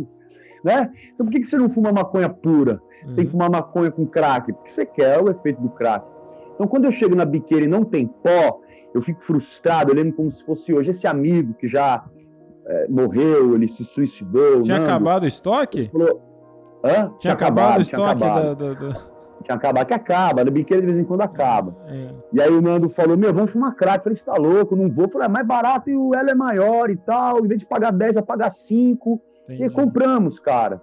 [0.64, 0.92] Né?
[1.12, 2.80] Então por que, que você não fuma maconha pura?
[3.00, 3.16] Você uhum.
[3.16, 4.52] tem que fumar maconha com crack?
[4.52, 6.06] Porque você quer o efeito do crack.
[6.54, 8.60] Então quando eu chego na biqueira e não tem pó,
[8.94, 12.04] eu fico frustrado, eu lembro como se fosse hoje esse amigo que já
[12.66, 14.62] é, morreu, ele se suicidou.
[14.62, 15.90] Tinha Nando, acabado o estoque?
[15.90, 16.20] Falou,
[16.84, 16.90] Hã?
[16.90, 18.56] Tinha, tinha acabado, acabado, o estoque acabado.
[18.56, 19.11] Da, da, da
[19.42, 21.76] tinha acabado, que acaba, na biqueira de vez em quando acaba.
[21.88, 22.08] É.
[22.32, 23.98] E aí o Nando falou, meu, vamos fumar crack.
[23.98, 25.04] Eu falei, você tá louco, não vou.
[25.04, 27.44] Eu falei, é mais barato e o ela é maior e tal.
[27.44, 29.20] Em vez de pagar 10, vai pagar 5.
[29.44, 29.64] Entendi.
[29.64, 30.80] E compramos, cara.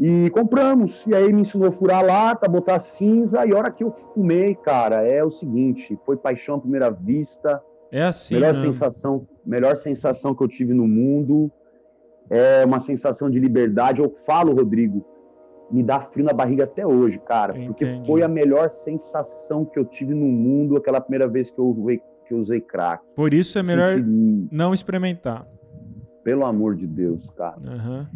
[0.00, 1.04] E compramos.
[1.06, 3.44] E aí me ensinou a furar a lata, botar cinza.
[3.44, 7.60] E a hora que eu fumei, cara, é o seguinte, foi paixão à primeira vista.
[7.90, 11.50] É assim, melhor sensação, melhor sensação que eu tive no mundo.
[12.30, 14.00] É uma sensação de liberdade.
[14.00, 15.04] Eu falo, Rodrigo,
[15.70, 17.52] me dá frio na barriga até hoje, cara.
[17.52, 17.68] Entendi.
[17.68, 21.74] Porque foi a melhor sensação que eu tive no mundo aquela primeira vez que eu,
[22.26, 23.02] que eu usei crack.
[23.14, 24.48] Por isso é melhor Senti...
[24.50, 25.46] não experimentar.
[26.24, 27.58] Pelo amor de Deus, cara.
[27.68, 28.06] Uhum.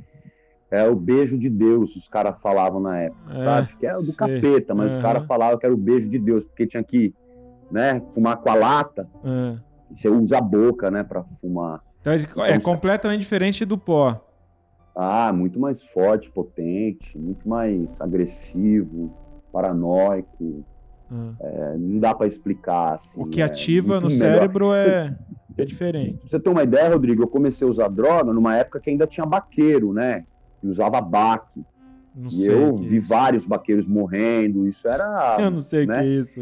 [0.70, 3.76] É o beijo de Deus, os caras falavam na época, é, sabe?
[3.76, 4.16] Que é do sei.
[4.16, 4.96] capeta, mas uhum.
[4.96, 7.14] os caras falavam que era o beijo de Deus, porque tinha que
[7.70, 9.06] né, fumar com a lata.
[9.22, 9.58] Uhum.
[9.94, 11.82] Você usa a boca, né, pra fumar.
[12.00, 12.12] Então,
[12.44, 14.31] é, é completamente diferente do pó.
[14.94, 19.12] Ah, muito mais forte, potente, muito mais agressivo,
[19.50, 20.64] paranoico.
[21.10, 21.34] Hum.
[21.40, 22.94] É, não dá para explicar.
[22.94, 24.18] Assim, o que é ativa no melhor.
[24.18, 25.16] cérebro é,
[25.56, 26.18] é diferente.
[26.18, 29.06] Pra você ter uma ideia, Rodrigo, eu comecei a usar droga numa época que ainda
[29.06, 30.24] tinha baqueiro, né?
[30.62, 31.64] E usava baque.
[32.14, 33.08] Não e eu vi isso.
[33.08, 35.38] vários baqueiros morrendo, isso era.
[35.40, 36.02] Eu não sei o né?
[36.02, 36.40] que é isso.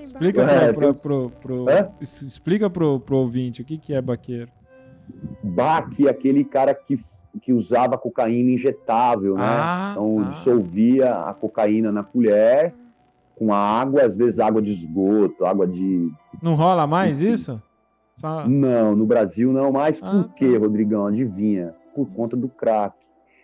[0.00, 1.66] explica é, pro, pro, pro,
[2.00, 4.50] explica pro, pro ouvinte o que, que é baqueiro.
[5.42, 6.98] Baque é aquele cara que
[7.40, 9.44] que usava cocaína injetável, né?
[9.44, 10.30] Ah, então tá.
[10.30, 12.74] dissolvia a cocaína na colher
[13.36, 16.10] com água, às vezes água de esgoto, água de.
[16.42, 17.32] Não rola mais Enfim.
[17.32, 17.62] isso?
[18.16, 18.46] Só...
[18.46, 20.00] Não, no Brasil não mais.
[20.02, 20.58] Ah, Por quê, tá.
[20.58, 21.06] Rodrigão?
[21.06, 21.74] Adivinha?
[21.94, 22.94] Por conta do crack.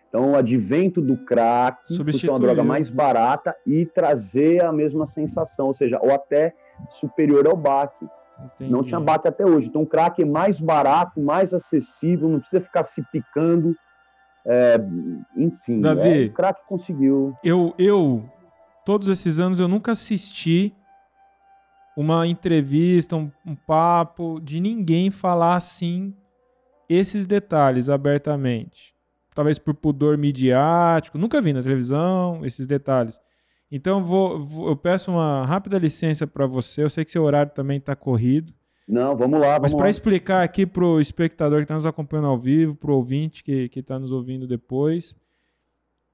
[0.08, 1.78] Então, o advento do crack
[2.12, 6.54] ser uma droga mais barata e trazer a mesma sensação, ou seja, ou até
[6.88, 8.08] superior ao baque.
[8.44, 8.70] Entendi.
[8.70, 9.68] Não tinha bate até hoje.
[9.68, 13.74] Então, o crack é mais barato, mais acessível, não precisa ficar se picando.
[14.46, 14.80] É,
[15.36, 17.36] enfim, Davi, é, o crack conseguiu.
[17.42, 18.28] Eu, eu,
[18.84, 20.74] todos esses anos, eu nunca assisti
[21.96, 26.14] uma entrevista, um, um papo de ninguém falar assim
[26.88, 28.94] esses detalhes abertamente.
[29.34, 33.20] Talvez por pudor midiático, nunca vi na televisão esses detalhes.
[33.70, 36.82] Então, vou, vou, eu peço uma rápida licença para você.
[36.82, 38.52] Eu sei que seu horário também está corrido.
[38.86, 39.58] Não, vamos lá.
[39.58, 42.90] Vamos Mas para explicar aqui para o espectador que está nos acompanhando ao vivo, para
[42.90, 45.14] o ouvinte que está nos ouvindo depois,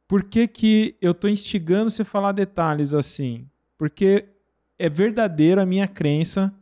[0.08, 3.48] por que, que eu estou instigando você a falar detalhes assim?
[3.78, 4.26] Porque
[4.78, 6.52] é verdadeira a minha crença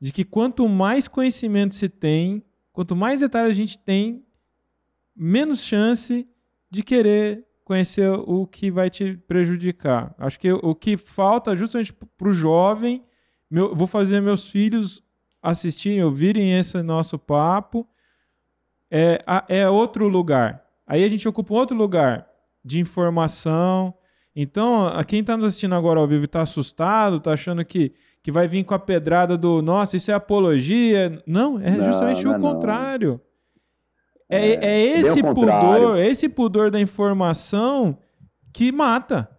[0.00, 4.24] de que quanto mais conhecimento se tem, quanto mais detalhes a gente tem,
[5.14, 6.28] menos chance
[6.70, 10.14] de querer conhecer o que vai te prejudicar.
[10.18, 13.02] Acho que o que falta justamente para o jovem,
[13.50, 15.02] meu, vou fazer meus filhos
[15.42, 17.86] assistirem, ouvirem esse nosso papo,
[18.90, 20.62] é, é outro lugar.
[20.86, 22.26] Aí a gente ocupa um outro lugar
[22.64, 23.94] de informação.
[24.36, 28.30] Então, a quem está nos assistindo agora ao vivo está assustado, está achando que, que
[28.30, 31.22] vai vir com a pedrada do nossa, isso é apologia.
[31.26, 33.20] Não, é Não, justamente não o é contrário.
[34.28, 37.98] É, É, é esse pudor, é esse pudor da informação
[38.52, 39.30] que mata.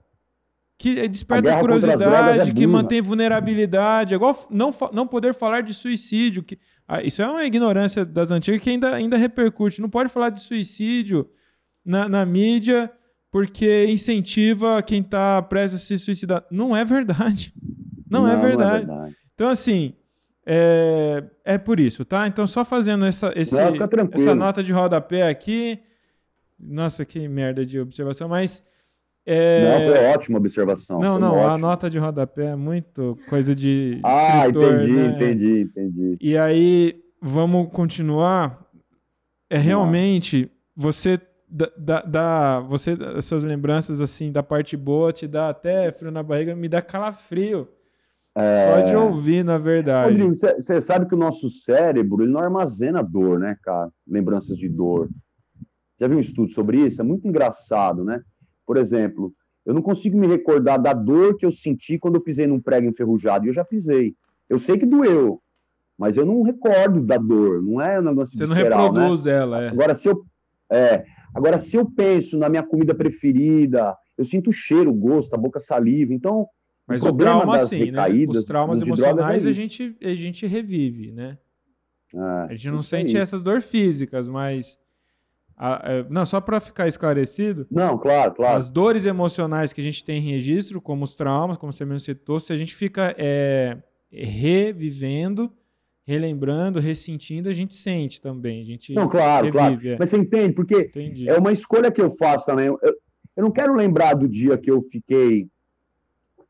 [0.77, 4.13] Que desperta contra as curiosidade, é que mantém vulnerabilidade.
[4.13, 6.43] É igual não, não poder falar de suicídio.
[6.43, 9.81] Que, ah, isso é uma ignorância das antigas que ainda, ainda repercute.
[9.81, 11.29] Não pode falar de suicídio
[11.83, 12.91] na, na mídia
[13.31, 16.45] porque incentiva quem está prestes a se suicidar.
[16.51, 17.53] Não é verdade.
[18.09, 18.87] Não, é verdade.
[19.33, 19.93] Então, assim,
[20.45, 22.27] é, é por isso, tá?
[22.27, 23.73] Então, só fazendo essa, esse, Não,
[24.13, 25.79] essa nota de rodapé aqui.
[26.59, 28.63] Nossa, que merda de observação, mas.
[29.25, 30.99] é, Não, foi ótima observação.
[30.99, 31.57] não, não, a ótimo.
[31.57, 35.07] nota de rodapé é muito coisa de Ah, escritor, entendi, né?
[35.07, 36.17] entendi, entendi.
[36.21, 38.63] E aí, vamos continuar.
[39.49, 41.19] É realmente você
[41.77, 46.23] dá, dá, você as suas lembranças assim da parte boa te dá até frio na
[46.23, 47.67] barriga, me dá calafrio.
[48.37, 50.09] Só de ouvir, na verdade.
[50.09, 50.11] É.
[50.11, 53.89] Rodrigo, você sabe que o nosso cérebro ele não armazena dor, né, cara?
[54.05, 55.09] Lembranças de dor.
[55.97, 56.99] Já viu um estudo sobre isso?
[56.99, 58.21] É muito engraçado, né?
[58.65, 59.33] Por exemplo,
[59.65, 62.87] eu não consigo me recordar da dor que eu senti quando eu pisei num prego
[62.87, 63.45] enferrujado.
[63.45, 64.13] E eu já pisei.
[64.49, 65.41] Eu sei que doeu,
[65.97, 67.63] mas eu não recordo da dor.
[67.63, 68.99] Não é um negócio Você não visceral, né?
[68.99, 69.69] reproduz ela, é.
[69.69, 70.25] Agora, se eu,
[70.69, 75.33] é, agora, se eu penso na minha comida preferida, eu sinto o cheiro, o gosto,
[75.33, 76.13] a boca saliva.
[76.13, 76.47] Então,
[76.87, 78.03] Mas o, problema trauma, sim, né?
[78.27, 79.59] Os traumas é emocionais a isso.
[79.59, 81.37] gente, a gente revive, né?
[82.13, 84.77] é, A gente não isso sente essas dores físicas, mas.
[85.57, 88.55] a- é, não, só para ficar esclarecido, Não, claro, claro.
[88.57, 92.01] as dores emocionais que a gente tem em registro, como os traumas, como você mesmo
[92.01, 93.77] citou, se a gente fica é,
[94.11, 95.51] revivendo,
[96.05, 98.61] relembrando, ressentindo, a gente sente também.
[98.61, 99.71] A gente Não, claro, claro.
[99.71, 99.89] revive.
[99.93, 99.97] é.
[99.99, 100.53] Mas você entende?
[100.53, 101.27] Porque Entendi.
[101.27, 102.67] é uma escolha que eu faço também.
[102.67, 105.47] Eu, eu não quero lembrar do dia que eu fiquei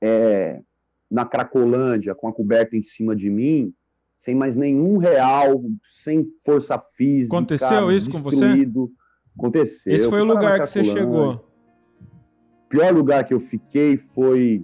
[0.06, 0.62] é,
[1.10, 3.74] na Cracolândia com a coberta em cima de mim,
[4.16, 5.64] sem mais nenhum real,
[6.04, 7.36] sem força física.
[7.36, 8.68] Aconteceu isso com você?
[9.38, 9.94] Aconteceu.
[9.94, 11.34] Esse foi o lugar que você chegou.
[11.34, 14.64] O pior lugar que eu fiquei foi.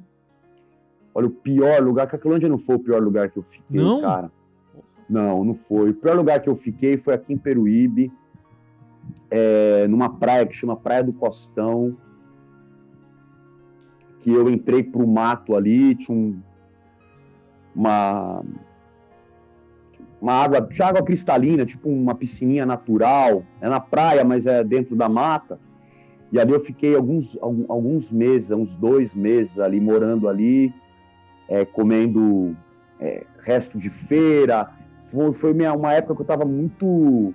[1.14, 2.08] Olha, o pior lugar.
[2.08, 4.02] Cracolândia não foi o pior lugar que eu fiquei, Não?
[4.02, 4.32] cara.
[5.10, 5.90] Não, não foi.
[5.90, 8.12] O pior lugar que eu fiquei foi aqui em Peruíbe,
[9.30, 11.98] é, numa praia que chama Praia do Costão.
[14.22, 16.40] Que eu entrei pro mato ali, tinha um,
[17.76, 18.44] uma.
[20.22, 23.44] Uma água, tinha água cristalina, tipo uma piscininha natural.
[23.60, 25.60] É na praia, mas é dentro da mata.
[26.32, 30.74] E ali eu fiquei alguns, alguns meses, uns dois meses ali, morando ali,
[31.50, 32.56] é, comendo
[33.00, 34.70] é, resto de feira.
[35.08, 37.34] Foi, foi minha, uma época que eu estava muito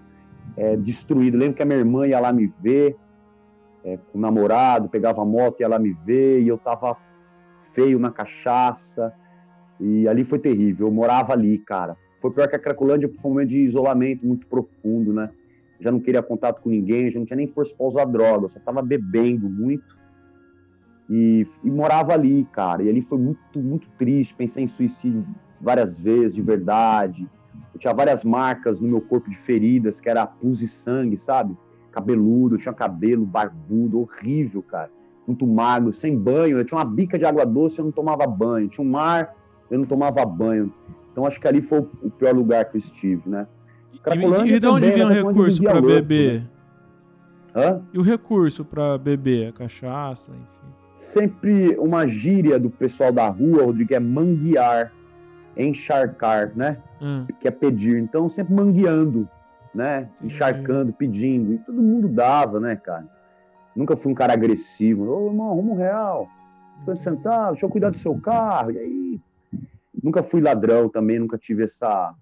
[0.56, 1.36] é, destruído.
[1.36, 2.96] Lembro que a minha irmã ia lá me ver,
[3.86, 6.96] é, com o namorado, pegava a moto, ia lá me ver, e eu estava
[7.72, 9.14] feio na cachaça.
[9.80, 10.88] E ali foi terrível.
[10.88, 11.96] Eu morava ali, cara.
[12.20, 15.30] Foi pior que a Cracolândia, foi um momento de isolamento muito profundo, né?
[15.80, 18.58] já não queria contato com ninguém, já não tinha nem força para usar droga, só
[18.60, 19.96] tava bebendo muito.
[21.08, 22.82] E, e morava ali, cara.
[22.82, 24.34] E ali foi muito, muito triste.
[24.34, 25.24] Pensei em suicídio
[25.60, 27.28] várias vezes, de verdade.
[27.72, 31.56] Eu tinha várias marcas no meu corpo de feridas, que era pus e sangue, sabe?
[31.96, 34.90] Cabeludo, tinha cabelo barbudo, horrível, cara.
[35.26, 36.58] Muito magro, sem banho.
[36.58, 38.68] Eu tinha uma bica de água doce, eu não tomava banho.
[38.68, 39.34] Tinha um mar,
[39.70, 40.70] eu não tomava banho.
[41.10, 43.46] Então acho que ali foi o pior lugar que eu estive, né?
[43.94, 43.98] E,
[44.54, 45.14] e de onde também, vinha o né?
[45.14, 46.40] Recurso para beber?
[46.42, 46.46] né?
[47.56, 47.80] Hã?
[47.94, 49.48] E o recurso para beber?
[49.48, 50.72] A cachaça, enfim.
[50.98, 54.92] Sempre uma gíria do pessoal da rua, Rodrigo, é manguear,
[55.56, 56.76] encharcar, né?
[57.00, 57.96] Ah, Que é pedir.
[57.98, 59.26] Então, sempre mangueando,
[59.76, 60.08] né?
[60.16, 60.34] Entendi.
[60.34, 61.54] Encharcando, pedindo.
[61.54, 63.06] E todo mundo dava, né, cara?
[63.74, 65.04] Nunca fui um cara agressivo.
[65.10, 66.28] Ô, irmão, arruma um real.
[66.80, 68.70] 50 centavos, deixa eu cuidar do seu carro.
[68.72, 69.20] E aí?
[70.02, 72.14] Nunca fui ladrão também, nunca tive essa,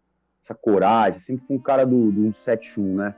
[0.43, 1.19] essa coragem.
[1.21, 3.15] Sempre fui um cara do, do 171, né?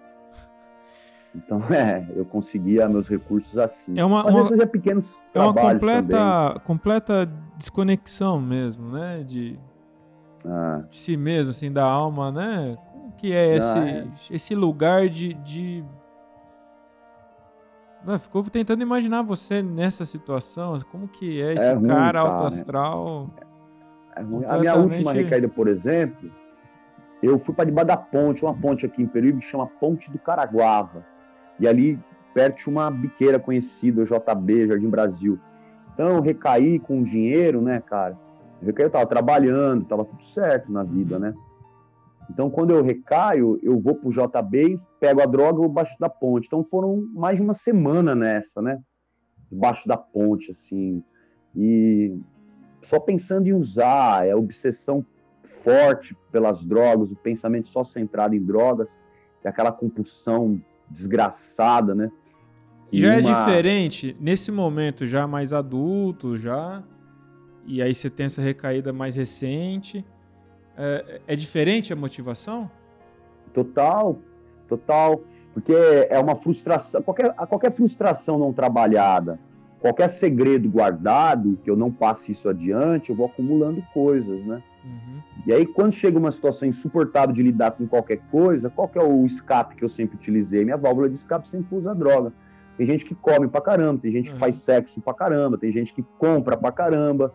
[1.35, 3.99] Então, é, eu conseguia meus recursos assim.
[3.99, 5.73] É uma- uma- fazia pequenos É uma também.
[5.75, 9.23] completa, completa desconexão mesmo, né?
[9.23, 9.59] De,
[10.45, 12.77] Ah, de si mesmo, assim, da alma, né?
[13.17, 14.07] Que é esse, Ah, é.
[14.31, 15.33] esse lugar de.
[15.35, 15.85] de...
[18.05, 20.77] Não, ficou tentando imaginar você nessa situação.
[20.93, 22.21] Como que é esse ruim, cara cara.
[22.21, 23.31] alto astral?
[24.15, 24.45] é ruim.
[24.45, 26.31] A minha última Completamente- recaída, por exemplo,
[27.23, 30.19] eu fui para debaixo da ponte, uma ponte aqui em Peruíbe que chama Ponte do
[30.19, 31.05] Caraguava.
[31.59, 31.99] E ali
[32.33, 35.39] perto tinha uma biqueira conhecida, JB, Jardim Brasil.
[35.95, 38.17] Então eu recaí com dinheiro, né, cara?
[38.61, 41.35] Eu recaí, eu tava trabalhando, tava tudo certo na vida, né?
[42.31, 46.09] Então quando eu recaio, eu vou pro JB, pego a droga e vou baixo da
[46.09, 46.47] ponte.
[46.47, 48.81] Então foram mais de uma semana nessa, né?
[49.51, 51.03] debaixo da ponte, assim,
[51.55, 52.19] e
[52.83, 55.05] só pensando em usar, é obsessão
[55.63, 58.89] forte pelas drogas, o pensamento só centrado em drogas,
[59.43, 60.61] é aquela compulsão
[60.91, 62.11] desgraçada, né?
[62.89, 63.31] Que já é uma...
[63.31, 66.83] é diferente nesse momento já mais adulto, já
[67.65, 70.05] e aí você tem essa recaída mais recente.
[70.77, 72.71] É, é diferente a motivação?
[73.53, 74.19] Total,
[74.69, 75.23] total,
[75.55, 75.73] porque
[76.11, 79.39] é uma frustração, qualquer, qualquer frustração não trabalhada,
[79.81, 84.63] qualquer segredo guardado, que eu não passe isso adiante, eu vou acumulando coisas, né?
[84.85, 85.21] Uhum.
[85.47, 89.03] E aí, quando chega uma situação insuportável de lidar com qualquer coisa, qual que é
[89.03, 90.65] o escape que eu sempre utilizei?
[90.65, 92.33] Minha válvula de escape sempre usa droga.
[92.77, 94.35] Tem gente que come pra caramba, tem gente uhum.
[94.35, 97.33] que faz sexo pra caramba, tem gente que compra pra caramba,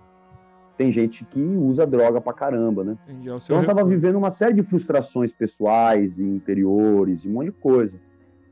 [0.81, 2.97] tem gente que usa droga pra caramba, né?
[3.07, 7.33] Entendi, é então eu tava vivendo uma série de frustrações pessoais e interiores, e um
[7.33, 7.99] monte de coisa.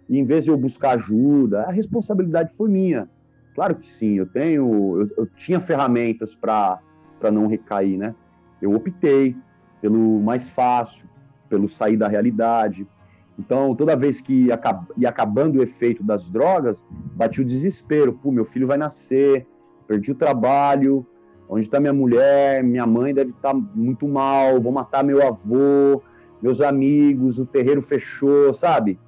[0.07, 3.09] E em vez de eu buscar ajuda, a responsabilidade foi minha.
[3.55, 6.79] Claro que sim, eu tenho, eu, eu tinha ferramentas para
[7.31, 8.13] não recair, né?
[8.61, 9.35] Eu optei
[9.81, 11.09] pelo mais fácil,
[11.49, 12.87] pelo sair da realidade.
[13.39, 14.59] Então, toda vez que ia,
[14.97, 18.13] ia acabando o efeito das drogas, bati o desespero.
[18.13, 19.47] Pô, meu filho vai nascer,
[19.87, 21.07] perdi o trabalho,
[21.49, 26.01] onde está minha mulher, minha mãe deve estar tá muito mal, vou matar meu avô,
[26.39, 28.99] meus amigos, o terreiro fechou, sabe?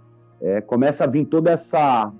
[0.41, 2.11] É, começa a vir toda essa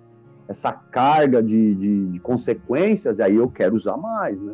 [0.48, 4.54] essa carga de, de, de, consequências, e aí eu quero usar mais, né?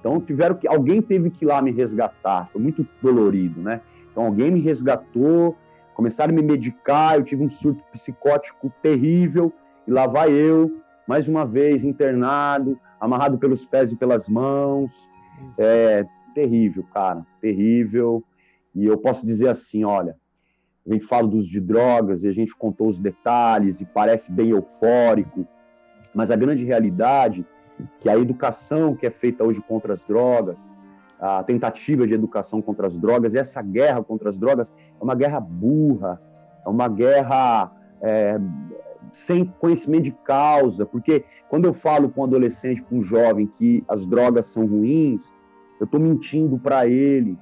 [0.00, 3.82] Então tiveram que alguém teve que ir lá me resgatar, foi muito dolorido, né?
[4.10, 5.54] Então alguém me resgatou,
[5.94, 9.52] começaram a me medicar, eu tive um surto psicótico terrível
[9.86, 14.90] e lá vai eu mais uma vez internado, amarrado pelos pés e pelas mãos.
[15.58, 18.22] É terrível, cara, terrível.
[18.74, 20.16] E eu posso dizer assim, olha,
[20.86, 24.50] a gente fala dos de drogas e a gente contou os detalhes e parece bem
[24.50, 25.46] eufórico,
[26.14, 27.46] mas a grande realidade
[28.00, 30.58] que a educação que é feita hoje contra as drogas,
[31.18, 35.40] a tentativa de educação contra as drogas, essa guerra contra as drogas é uma guerra
[35.40, 36.20] burra,
[36.64, 37.72] é uma guerra
[38.02, 38.38] é,
[39.14, 43.84] sem conhecimento de causa, porque quando eu falo com um adolescente, com um jovem que
[43.88, 45.32] as drogas são ruins,
[45.80, 47.38] eu estou mentindo para ele.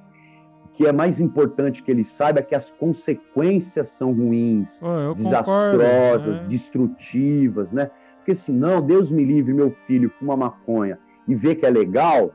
[0.65, 5.13] O que é mais importante que ele saiba é que as consequências são ruins, oh,
[5.13, 6.47] desastrosas, concordo, né?
[6.47, 7.91] destrutivas, né?
[8.17, 10.97] Porque senão, Deus me livre, meu filho fuma maconha
[11.27, 12.31] e vê que é legal,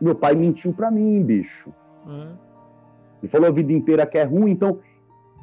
[0.00, 1.72] meu pai mentiu para mim, bicho.
[2.08, 2.28] É.
[3.22, 4.78] Ele falou a vida inteira que é ruim, então.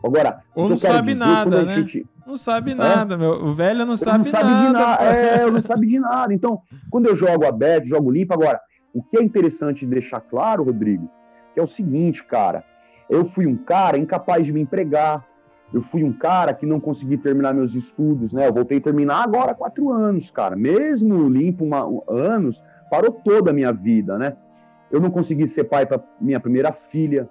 [0.04, 0.42] Agora.
[0.54, 1.76] Ou não sabe nada, né?
[1.76, 2.06] Gente...
[2.26, 2.76] Não sabe é?
[2.76, 3.46] nada, meu.
[3.46, 4.72] O velho não sabe, não sabe nada.
[4.74, 5.04] nada.
[5.04, 6.34] É, eu não sabe de nada.
[6.34, 8.60] Então, quando eu jogo aberto, jogo limpo, agora,
[8.94, 11.10] o que é interessante deixar claro, Rodrigo,
[11.54, 12.64] que é o seguinte, cara.
[13.10, 15.26] Eu fui um cara incapaz de me empregar,
[15.74, 18.48] eu fui um cara que não consegui terminar meus estudos, né?
[18.48, 20.56] Eu voltei a terminar agora há quatro anos, cara.
[20.56, 24.38] Mesmo limpo uma, um, anos, parou toda a minha vida, né?
[24.92, 27.28] Eu não consegui ser pai para minha primeira filha.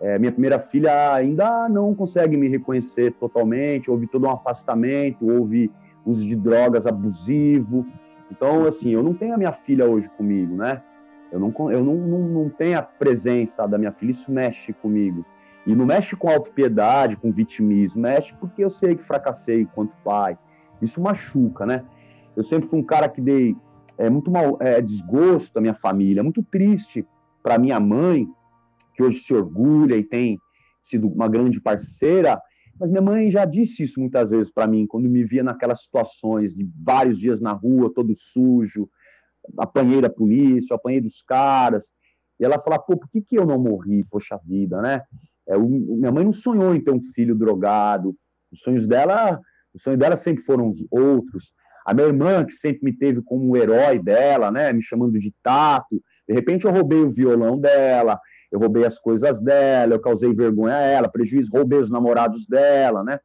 [0.00, 3.90] É, minha primeira filha ainda não consegue me reconhecer totalmente.
[3.90, 5.70] Houve todo um afastamento, houve
[6.04, 7.86] uso de drogas abusivo.
[8.30, 10.82] Então, assim, eu não tenho a minha filha hoje comigo, né?
[11.32, 15.24] Eu não, eu não, não, não tenho a presença da minha filha, isso mexe comigo.
[15.66, 20.38] E não mexe com autopiedade, com vitimismo, mexe porque eu sei que fracassei enquanto pai.
[20.80, 21.84] Isso machuca, né?
[22.36, 23.56] Eu sempre fui um cara que dei
[23.98, 27.04] é, muito mal, é, desgosto da minha família, muito triste
[27.42, 28.28] para minha mãe,
[28.96, 30.38] que hoje se orgulha e tem
[30.82, 32.40] sido uma grande parceira,
[32.78, 36.54] mas minha mãe já disse isso muitas vezes para mim, quando me via naquelas situações
[36.54, 38.88] de vários dias na rua, todo sujo,
[39.58, 41.88] apanhei da polícia, apanhei dos caras,
[42.38, 45.02] e ela fala, pô, por que, que eu não morri, poxa vida, né?
[45.48, 48.14] É, o, minha mãe não sonhou em ter um filho drogado.
[48.52, 49.40] Os sonhos dela,
[49.72, 51.52] os sonhos dela sempre foram outros.
[51.86, 55.32] A minha irmã, que sempre me teve como um herói dela, né, me chamando de
[55.42, 58.20] tato, de repente eu roubei o violão dela,
[58.50, 63.02] eu roubei as coisas dela, eu causei vergonha a ela, prejuízo, roubei os namorados dela,
[63.02, 63.18] né?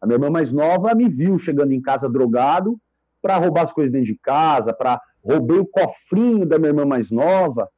[0.00, 2.78] A minha irmã mais nova me viu chegando em casa drogado
[3.22, 7.10] para roubar as coisas dentro de casa, para roubei o cofrinho da minha irmã mais
[7.10, 7.68] nova.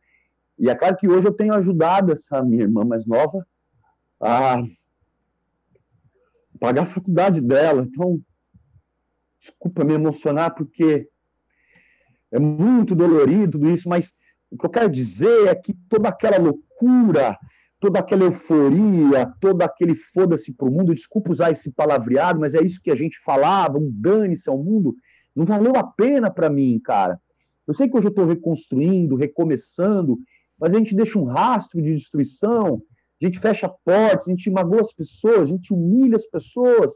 [0.59, 3.47] E é claro que hoje eu tenho ajudado essa minha irmã mais nova
[4.21, 4.63] a
[6.59, 7.83] pagar a faculdade dela.
[7.83, 8.19] Então,
[9.39, 11.09] desculpa me emocionar, porque
[12.33, 14.13] é muito dolorido tudo isso, mas
[14.51, 16.66] o que eu quero dizer é que toda aquela loucura,
[17.81, 22.63] toda aquela euforia, todo aquele foda-se para o mundo, desculpa usar esse palavreado, mas é
[22.63, 24.95] isso que a gente falava, um dane-se ao mundo,
[25.35, 27.21] não valeu a pena para mim, cara.
[27.67, 30.19] Eu sei que hoje eu estou reconstruindo, recomeçando,
[30.59, 32.83] mas a gente deixa um rastro de destruição,
[33.21, 36.93] a gente fecha portas, a gente magoa as pessoas, a gente humilha as pessoas,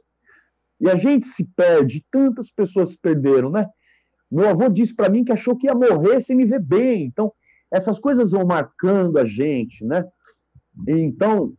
[0.81, 3.68] e a gente se perde, tantas pessoas se perderam, né?
[4.31, 7.05] Meu avô disse para mim que achou que ia morrer sem me ver bem.
[7.05, 7.33] Então,
[7.71, 10.05] essas coisas vão marcando a gente, né?
[10.89, 11.53] Então,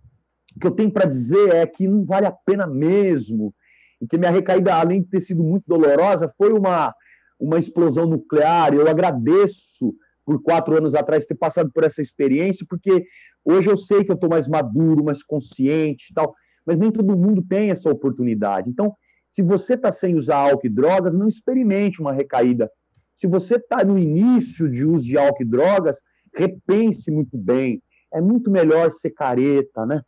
[0.56, 3.54] o que eu tenho para dizer é que não vale a pena mesmo.
[4.02, 6.94] E que minha recaída, além de ter sido muito dolorosa, foi uma,
[7.40, 8.74] uma explosão nuclear.
[8.74, 9.94] Eu agradeço
[10.26, 13.06] por quatro anos atrás ter passado por essa experiência, porque
[13.44, 16.34] hoje eu sei que eu estou mais maduro, mais consciente e tal,
[16.66, 18.70] mas nem todo mundo tem essa oportunidade.
[18.70, 18.96] Então,
[19.30, 22.70] se você está sem usar álcool e drogas, não experimente uma recaída.
[23.16, 26.02] Se você está no início de uso de álcool e drogas,
[26.34, 27.82] repense muito bem.
[28.14, 30.02] É muito melhor ser careta, né?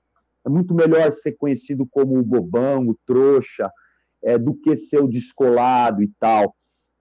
[0.45, 3.70] É muito melhor ser conhecido como o bobão, o trouxa,
[4.22, 6.56] é, do que ser o descolado e tal.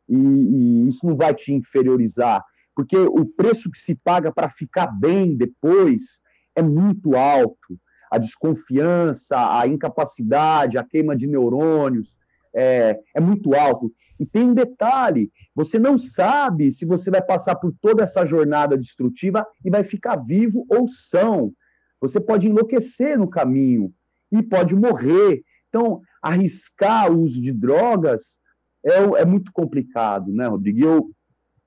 [0.09, 2.45] E, e isso não vai te inferiorizar,
[2.75, 6.21] porque o preço que se paga para ficar bem depois
[6.55, 7.79] é muito alto
[8.11, 12.15] a desconfiança, a incapacidade, a queima de neurônios
[12.55, 13.93] é, é muito alto.
[14.19, 18.77] E tem um detalhe: você não sabe se você vai passar por toda essa jornada
[18.77, 21.53] destrutiva e vai ficar vivo ou são.
[22.01, 23.93] Você pode enlouquecer no caminho
[24.31, 25.43] e pode morrer.
[25.69, 28.39] Então, arriscar o uso de drogas
[28.85, 30.81] é, é muito complicado, né, Rodrigo?
[30.81, 31.11] Eu,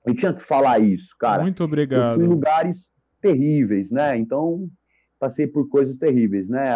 [0.06, 1.42] eu tinha que falar isso, cara.
[1.42, 2.22] Muito obrigado.
[2.22, 2.88] Em lugares
[3.20, 4.16] terríveis, né?
[4.16, 4.68] Então,
[5.18, 6.68] passei por coisas terríveis, né?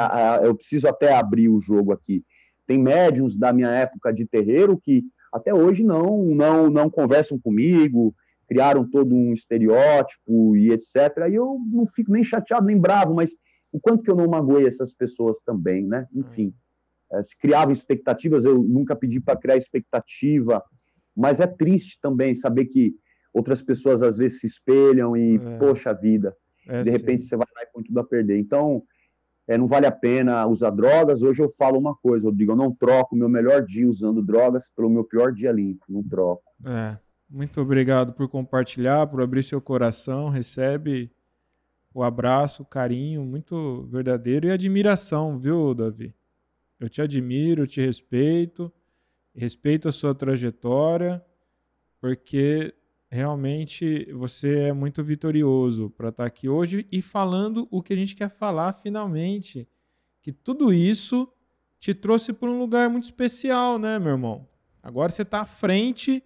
[0.43, 2.25] Eu preciso até abrir o jogo aqui.
[2.71, 5.03] Tem médiums da minha época de terreiro que
[5.33, 8.15] até hoje não não não conversam comigo,
[8.47, 10.95] criaram todo um estereótipo e etc.
[11.29, 13.33] E eu não fico nem chateado nem bravo, mas
[13.73, 16.07] o quanto que eu não magoei essas pessoas também, né?
[16.15, 16.55] Enfim,
[17.13, 20.63] é, se criavam expectativas, eu nunca pedi para criar expectativa,
[21.17, 22.95] mas é triste também saber que
[23.35, 25.59] outras pessoas às vezes se espelham e é.
[25.59, 26.37] poxa vida,
[26.69, 27.31] é, de repente sim.
[27.31, 28.39] você vai lá e põe tudo a perder.
[28.39, 28.85] Então,
[29.51, 31.25] é, não vale a pena usar drogas.
[31.25, 34.89] Hoje eu falo uma coisa, Rodrigo, eu não troco meu melhor dia usando drogas pelo
[34.89, 36.45] meu pior dia limpo, não troco.
[36.65, 36.97] É,
[37.29, 41.11] muito obrigado por compartilhar, por abrir seu coração, recebe
[41.93, 46.15] o abraço, o carinho, muito verdadeiro e admiração, viu, Davi?
[46.79, 48.73] Eu te admiro, eu te respeito,
[49.35, 51.21] respeito a sua trajetória,
[52.01, 52.73] porque
[53.11, 57.97] realmente você é muito vitorioso para estar tá aqui hoje e falando o que a
[57.97, 59.69] gente quer falar finalmente.
[60.23, 61.29] Que tudo isso
[61.79, 64.47] te trouxe para um lugar muito especial, né, meu irmão?
[64.83, 66.23] Agora você está à frente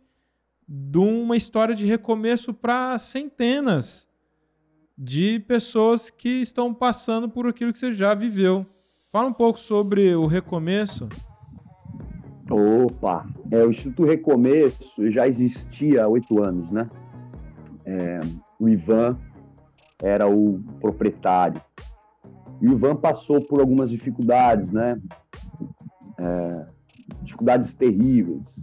[0.68, 4.09] de uma história de recomeço para centenas
[4.97, 8.66] de pessoas que estão passando por aquilo que você já viveu.
[9.11, 11.09] Fala um pouco sobre o recomeço.
[12.57, 16.88] Opa, é, o Instituto Recomeço já existia há oito anos, né?
[17.84, 18.20] É,
[18.61, 19.18] o Ivan
[20.00, 21.61] era o proprietário.
[22.61, 25.02] E o Ivan passou por algumas dificuldades, né?
[26.16, 26.66] É,
[27.22, 28.62] dificuldades terríveis.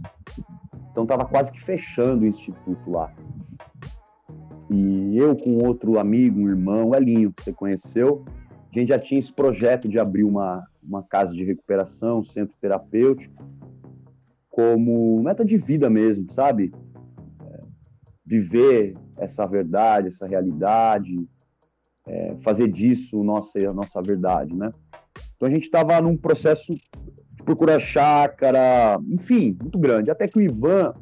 [0.90, 3.12] Então estava quase que fechando o instituto lá.
[4.70, 8.24] E eu com outro amigo, um irmão, o Elinho, que você conheceu,
[8.74, 12.56] a gente já tinha esse projeto de abrir uma, uma casa de recuperação, um centro
[12.58, 13.44] terapêutico
[14.52, 16.72] como meta de vida mesmo, sabe?
[17.42, 17.60] É,
[18.24, 21.26] viver essa verdade, essa realidade,
[22.06, 24.70] é, fazer disso nossa, a nossa verdade, né?
[25.34, 30.10] Então a gente estava num processo de procurar chácara, enfim, muito grande.
[30.10, 30.92] Até que o Ivan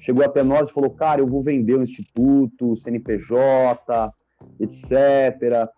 [0.00, 4.12] chegou até nós e falou: Cara, eu vou vender o instituto, o CNPJ,
[4.58, 5.68] etc.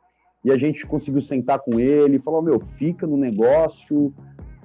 [0.44, 4.14] E a gente conseguiu sentar com ele e falou: Meu, fica no negócio,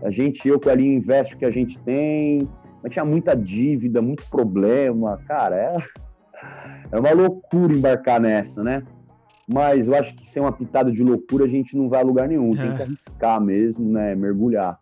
[0.04, 2.48] a gente, eu com ali investe o que a gente tem,
[2.82, 5.78] mas tinha muita dívida, muito problema, cara, é,
[6.92, 8.84] é uma loucura embarcar nessa, né?
[9.52, 12.28] Mas eu acho que sem uma pitada de loucura a gente não vai a lugar
[12.28, 12.86] nenhum, tem que é.
[12.86, 14.16] arriscar mesmo, né?
[14.16, 14.80] Mergulhar.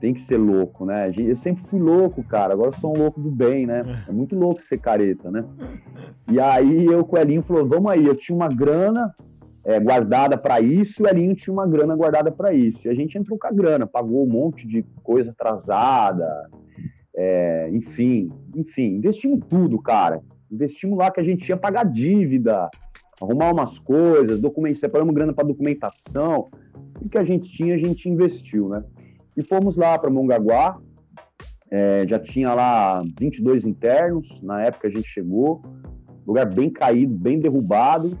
[0.00, 1.12] Tem que ser louco, né?
[1.16, 2.52] Eu sempre fui louco, cara.
[2.52, 3.82] Agora eu sou um louco do bem, né?
[4.06, 5.44] É, é muito louco ser careta, né?
[6.30, 9.14] E aí eu com o Elinho falou: vamos aí, eu tinha uma grana,
[9.66, 12.86] é, guardada para isso, o Elinho tinha uma grana guardada para isso.
[12.86, 16.48] E a gente entrou com a grana, pagou um monte de coisa atrasada,
[17.16, 20.22] é, enfim, enfim, investimos tudo, cara.
[20.50, 22.70] Investimos lá que a gente tinha pagar dívida,
[23.20, 26.48] arrumar umas coisas, documentos, separamos grana para documentação,
[27.02, 28.84] o que a gente tinha, a gente investiu, né?
[29.36, 30.78] E fomos lá para Mongaguá,
[31.72, 35.60] é, já tinha lá 22 internos, na época a gente chegou,
[36.24, 38.16] lugar bem caído, bem derrubado,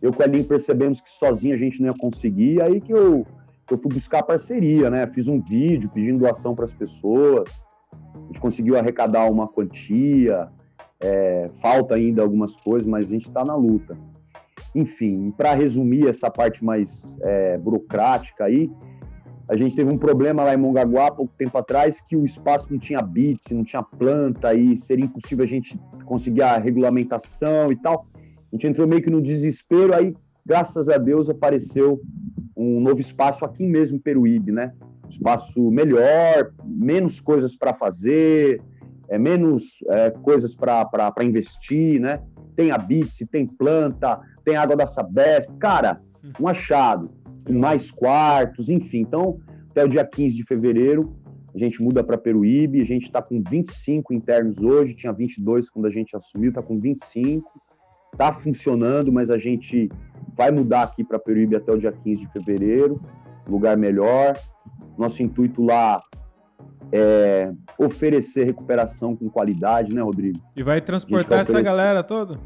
[0.00, 3.26] eu com o Elinho percebemos que sozinho a gente não ia conseguir, aí que eu,
[3.70, 5.06] eu fui buscar parceria, né?
[5.06, 7.64] Fiz um vídeo pedindo doação para as pessoas,
[8.14, 10.48] a gente conseguiu arrecadar uma quantia,
[11.02, 13.96] é, falta ainda algumas coisas, mas a gente está na luta.
[14.74, 18.70] Enfim, para resumir essa parte mais é, burocrática aí,
[19.50, 22.78] A gente teve um problema lá em Mongaguá, pouco tempo atrás, que o espaço não
[22.78, 28.06] tinha bits, não tinha planta, e seria impossível a gente conseguir a regulamentação e tal.
[28.52, 32.00] A gente entrou meio que no desespero, aí, graças a Deus, apareceu
[32.56, 34.72] um novo espaço aqui mesmo em Peruíbe, né?
[35.08, 38.60] Espaço melhor, menos coisas para fazer,
[39.08, 42.22] é, menos é, coisas para investir, né?
[42.56, 46.00] Tem a BITS, tem planta, tem água da Sabesp, cara,
[46.38, 47.10] um achado,
[47.44, 49.00] com mais quartos, enfim.
[49.00, 49.38] Então,
[49.70, 51.16] até o dia 15 de fevereiro,
[51.54, 55.86] a gente muda para Peruíbe, a gente está com 25 internos hoje, tinha 22 quando
[55.86, 57.60] a gente assumiu, está com 25,
[58.12, 59.88] está funcionando, mas a gente
[60.34, 63.00] vai mudar aqui para Peruíbe até o dia 15 de fevereiro,
[63.48, 64.34] lugar melhor.
[64.96, 66.02] Nosso intuito lá
[66.92, 70.38] é oferecer recuperação com qualidade, né, Rodrigo?
[70.56, 72.38] E vai transportar vai essa galera toda?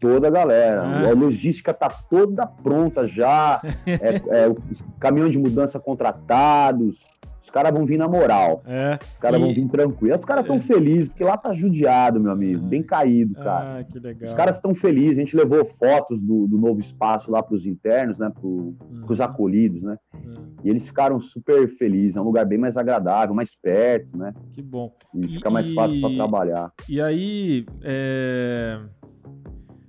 [0.00, 0.82] Toda a galera.
[0.82, 1.10] Ah.
[1.10, 3.60] A logística tá toda pronta já.
[3.86, 4.54] é, é,
[5.00, 7.04] caminhão de mudança contratados,
[7.48, 8.60] os caras vão vir na moral.
[8.66, 8.98] É.
[9.00, 9.44] Os caras e...
[9.44, 10.18] vão vir tranquilo.
[10.18, 10.60] Os caras estão é.
[10.60, 12.60] felizes, porque lá tá judiado, meu amigo.
[12.60, 13.78] Bem caído, cara.
[13.78, 14.28] Ah, que legal.
[14.28, 15.16] Os caras estão felizes.
[15.16, 18.30] A gente levou fotos do, do novo espaço lá para os internos, né?
[18.30, 19.24] Para os uhum.
[19.24, 19.96] acolhidos, né?
[20.14, 20.52] Uhum.
[20.62, 22.16] E eles ficaram super felizes.
[22.16, 24.34] É um lugar bem mais agradável, mais perto, né?
[24.52, 24.92] Que bom.
[25.14, 26.70] E, e fica mais fácil para trabalhar.
[26.86, 28.78] E aí, é...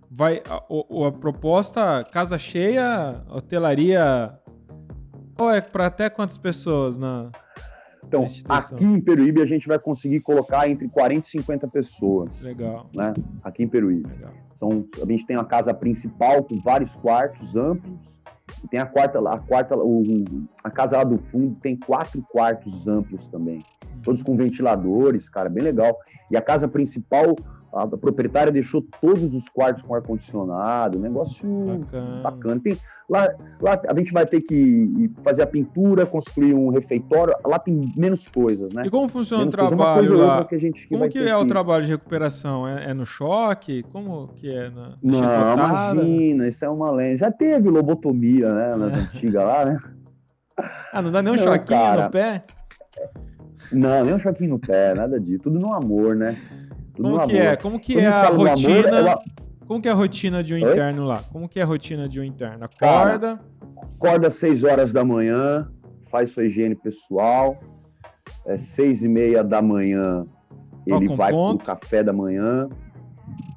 [0.09, 4.38] vai a, a, a proposta casa cheia, hotelaria
[5.39, 7.31] ou é para até quantas pessoas na
[8.05, 12.41] então, aqui em Peruíbe a gente vai conseguir colocar entre 40 e 50 pessoas.
[12.41, 12.89] Legal.
[12.95, 13.13] Né?
[13.43, 14.09] Aqui em Peruíbe.
[14.09, 14.31] Legal.
[14.57, 17.99] São, a gente tem uma casa principal com vários quartos amplos.
[18.63, 20.03] E tem a quarta lá, a quarta, o,
[20.63, 23.57] a casa lá do fundo tem quatro quartos amplos também.
[23.57, 24.01] Uhum.
[24.01, 25.95] Todos com ventiladores, cara, bem legal.
[26.31, 27.35] E a casa principal
[27.71, 32.21] a proprietária deixou todos os quartos com ar-condicionado, negócio bacana.
[32.21, 32.61] bacana.
[32.61, 37.59] Tem, lá, lá a gente vai ter que fazer a pintura, construir um refeitório, lá
[37.59, 38.83] tem menos coisas, né?
[38.85, 40.43] E como funciona menos o trabalho lá?
[40.45, 41.33] Que gente, que como que é que...
[41.33, 42.67] o trabalho de recuperação?
[42.67, 43.83] É, é, no choque?
[43.91, 44.69] Como que é?
[44.69, 47.17] Na Não, imagina, isso é uma lenda.
[47.17, 49.79] Já teve lobotomia, né, nas antigas lá, né?
[50.91, 52.03] Ah, não dá nem um não, choquinho cara.
[52.05, 52.43] no pé?
[53.71, 55.43] Não, nem um choquinho no pé, nada disso.
[55.43, 56.35] Tudo no amor, né?
[57.01, 57.55] Como que é?
[57.55, 58.79] Como que é a rotina?
[58.79, 59.19] Amor, ela...
[59.65, 60.71] Como que é a rotina de um Oi?
[60.71, 61.21] interno lá?
[61.31, 62.65] Como que é a rotina de um interno?
[62.65, 63.37] Acorda?
[63.37, 63.39] Cara,
[63.93, 65.69] acorda às 6 horas da manhã,
[66.09, 67.57] faz sua higiene pessoal.
[68.45, 70.25] É seis e meia da manhã
[70.85, 71.63] ele Toca um vai ponto.
[71.63, 72.67] pro café da manhã.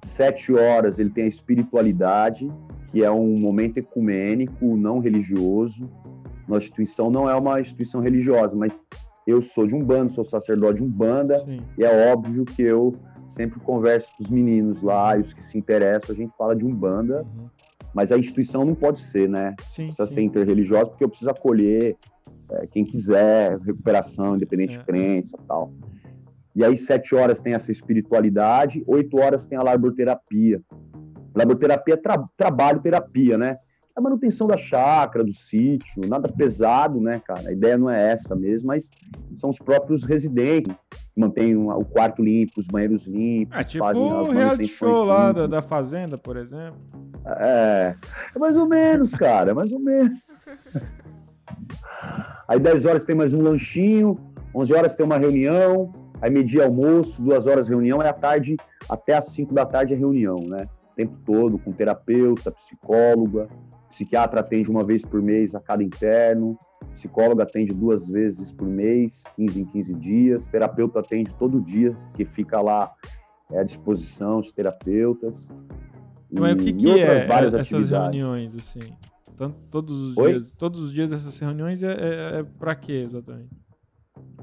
[0.04, 2.48] Sete horas ele tem a espiritualidade,
[2.90, 5.88] que é um momento ecumênico, não religioso.
[6.46, 8.78] Nossa instituição não é uma instituição religiosa, mas
[9.26, 11.42] eu sou de um bando, sou sacerdote de um banda,
[11.78, 12.92] e é óbvio que eu
[13.32, 16.64] sempre converso com os meninos lá e os que se interessam, a gente fala de
[16.64, 17.48] Umbanda, uhum.
[17.94, 19.54] mas a instituição não pode ser, né?
[19.60, 20.14] Sim, Precisa sim.
[20.14, 21.96] ser interreligiosa, porque eu preciso acolher
[22.50, 24.78] é, quem quiser, recuperação, independente é.
[24.78, 25.72] de crença tal.
[26.54, 30.60] E aí, sete horas tem essa espiritualidade, oito horas tem a laborterapia.
[31.34, 33.56] Laborterapia é tra trabalho terapia, né?
[33.94, 37.48] A manutenção da chácara, do sítio, nada pesado, né, cara?
[37.48, 38.90] A ideia não é essa mesmo, mas
[39.36, 40.74] são os próprios residentes
[41.14, 43.58] que mantêm o quarto limpo, os banheiros limpos.
[43.58, 46.78] É tipo o reality show lá da, da, Fazenda, por exemplo.
[47.26, 47.94] É,
[48.34, 50.18] é mais ou menos, cara, é mais ou menos.
[52.48, 54.16] Aí 10 horas tem mais um lanchinho,
[54.54, 58.56] 11 horas tem uma reunião, aí meio-dia almoço, duas horas reunião, aí à tarde,
[58.88, 60.66] até às 5 da tarde é reunião, né?
[60.92, 63.48] O tempo todo, com terapeuta, psicóloga,
[63.92, 66.58] Psiquiatra atende uma vez por mês a cada interno,
[66.94, 72.24] psicólogo atende duas vezes por mês, 15 em 15 dias, terapeuta atende todo dia, que
[72.24, 72.90] fica lá
[73.52, 75.46] é, à disposição os terapeutas.
[76.30, 77.28] Mas e, o que, que é
[77.58, 78.94] essas reuniões, assim?
[79.36, 80.32] Tanto, todos os Oi?
[80.32, 83.50] dias, todos os dias essas reuniões é, é, é para quê exatamente?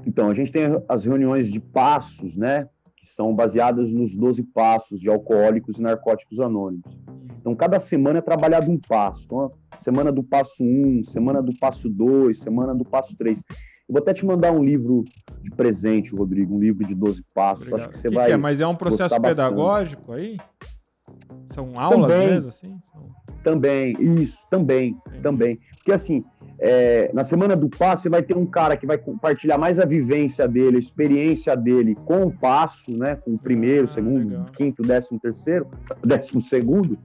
[0.06, 2.68] Então, a gente tem as reuniões de passos, né?
[2.96, 6.99] Que são baseadas nos 12 passos de alcoólicos e narcóticos anônimos.
[7.40, 9.24] Então, cada semana é trabalhado um passo.
[9.24, 13.38] Então, semana do passo 1, semana do passo 2, semana do passo 3.
[13.38, 15.04] Eu vou até te mandar um livro
[15.42, 17.66] de presente, Rodrigo, um livro de 12 passos.
[17.66, 17.80] Obrigado.
[17.80, 18.26] Acho que você que vai.
[18.26, 18.36] Que é?
[18.36, 20.30] Mas é um processo pedagógico bastante.
[20.30, 20.60] aí?
[21.46, 22.78] São aulas também, mesmo, assim?
[22.82, 23.10] São...
[23.42, 25.22] Também, isso, também, Entendi.
[25.22, 25.58] também.
[25.78, 26.24] Porque assim,
[26.62, 29.86] é, na semana do passo, você vai ter um cara que vai compartilhar mais a
[29.86, 33.16] vivência dele, a experiência dele com o passo, né?
[33.16, 34.46] Com o primeiro, ah, segundo, legal.
[34.52, 35.66] quinto, décimo terceiro,
[36.06, 36.98] décimo segundo.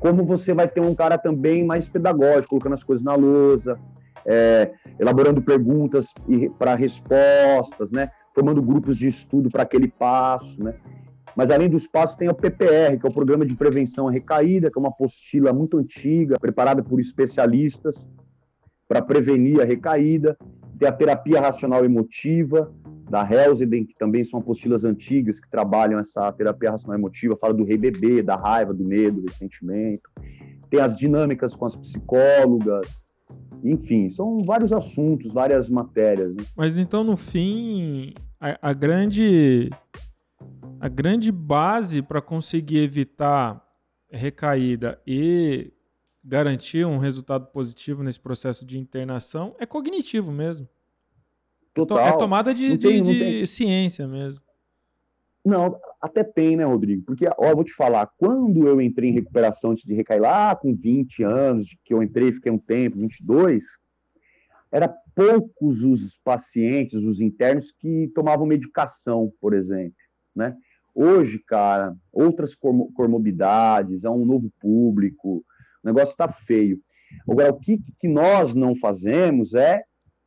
[0.00, 3.78] Como você vai ter um cara também mais pedagógico, colocando as coisas na lousa,
[4.24, 6.06] é, elaborando perguntas
[6.58, 8.08] para respostas, né?
[8.34, 10.74] Formando grupos de estudo para aquele passo, né?
[11.36, 14.70] Mas além dos passos, tem o PPR, que é o Programa de Prevenção à Recaída,
[14.70, 18.08] que é uma apostila muito antiga, preparada por especialistas,
[18.88, 20.36] para prevenir a recaída.
[20.78, 22.72] Tem a terapia racional emotiva,
[23.08, 27.64] da Helseden, que também são apostilas antigas que trabalham essa terapia racional emotiva, fala do
[27.64, 30.10] rei bebê, da raiva, do medo, do ressentimento.
[30.70, 33.04] Tem as dinâmicas com as psicólogas,
[33.62, 36.30] enfim, são vários assuntos, várias matérias.
[36.34, 36.44] Né?
[36.56, 39.70] Mas então, no fim, a, a grande
[40.80, 43.62] a grande base para conseguir evitar
[44.10, 45.72] recaída e
[46.24, 50.66] garantir um resultado positivo nesse processo de internação é cognitivo mesmo.
[51.74, 51.98] Total.
[51.98, 54.40] É tomada de, tem, de, de ciência mesmo.
[55.44, 57.02] Não, até tem, né, Rodrigo?
[57.02, 60.56] Porque, ó, eu vou te falar, quando eu entrei em recuperação antes de recair lá
[60.56, 63.64] com 20 anos, que eu entrei, fiquei um tempo, 22,
[64.72, 69.96] era poucos os pacientes, os internos, que tomavam medicação, por exemplo,
[70.34, 70.56] né?
[70.94, 75.44] Hoje, cara, outras comorbidades, é um novo público,
[75.84, 76.80] o negócio está feio.
[77.28, 79.82] Agora, o que, que nós não fazemos é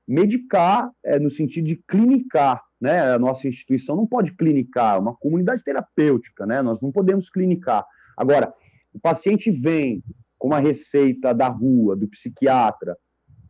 [0.07, 3.13] medicar, é, no sentido de clinicar, né?
[3.13, 6.61] A nossa instituição não pode clinicar, é uma comunidade terapêutica, né?
[6.61, 7.85] Nós não podemos clinicar.
[8.15, 8.53] Agora,
[8.93, 10.03] o paciente vem
[10.37, 12.95] com uma receita da rua, do psiquiatra,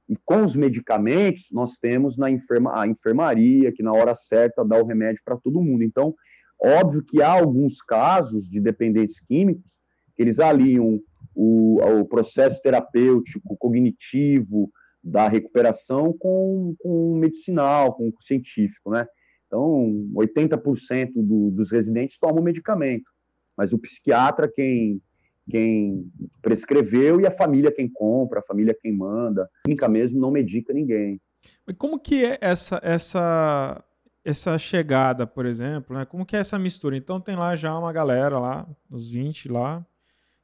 [0.10, 4.82] e com os medicamentos, nós temos na enferma, a enfermaria, que na hora certa dá
[4.82, 5.84] o remédio para todo mundo.
[5.84, 6.16] Então,
[6.60, 9.78] óbvio que há alguns casos de dependentes químicos
[10.16, 11.00] que eles aliam
[11.38, 14.72] o, o processo terapêutico, cognitivo,
[15.04, 19.06] da recuperação com, com medicinal, com científico, né?
[19.46, 23.10] Então, 80% do, dos residentes tomam medicamento,
[23.56, 25.02] mas o psiquiatra quem
[25.50, 26.12] quem
[26.42, 29.44] prescreveu e a família quem compra, a família quem manda.
[29.44, 31.22] A clínica mesmo não medica ninguém.
[31.66, 33.82] E como que é essa essa
[34.26, 36.04] essa chegada, por exemplo, né?
[36.04, 36.98] Como que é essa mistura?
[36.98, 39.86] Então tem lá já uma galera lá, uns 20 lá,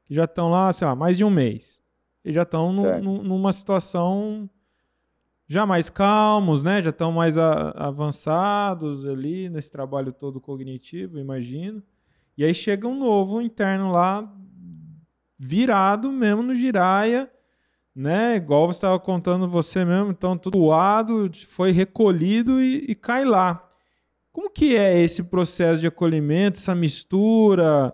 [0.06, 1.82] que já estão lá, sei lá, mais de um mês.
[2.24, 4.49] E já estão numa situação
[5.47, 6.82] já mais calmos, né?
[6.82, 11.84] Já estão mais a, avançados ali nesse trabalho todo cognitivo, imagino.
[12.38, 14.28] E aí chega um novo interno lá,
[15.38, 17.32] virado mesmo no giraia,
[17.95, 18.38] né?
[18.38, 23.70] Igual você estava contando você mesmo, então tudo doado, foi recolhido e, e cai lá.
[24.32, 27.93] Como que é esse processo de acolhimento, essa mistura?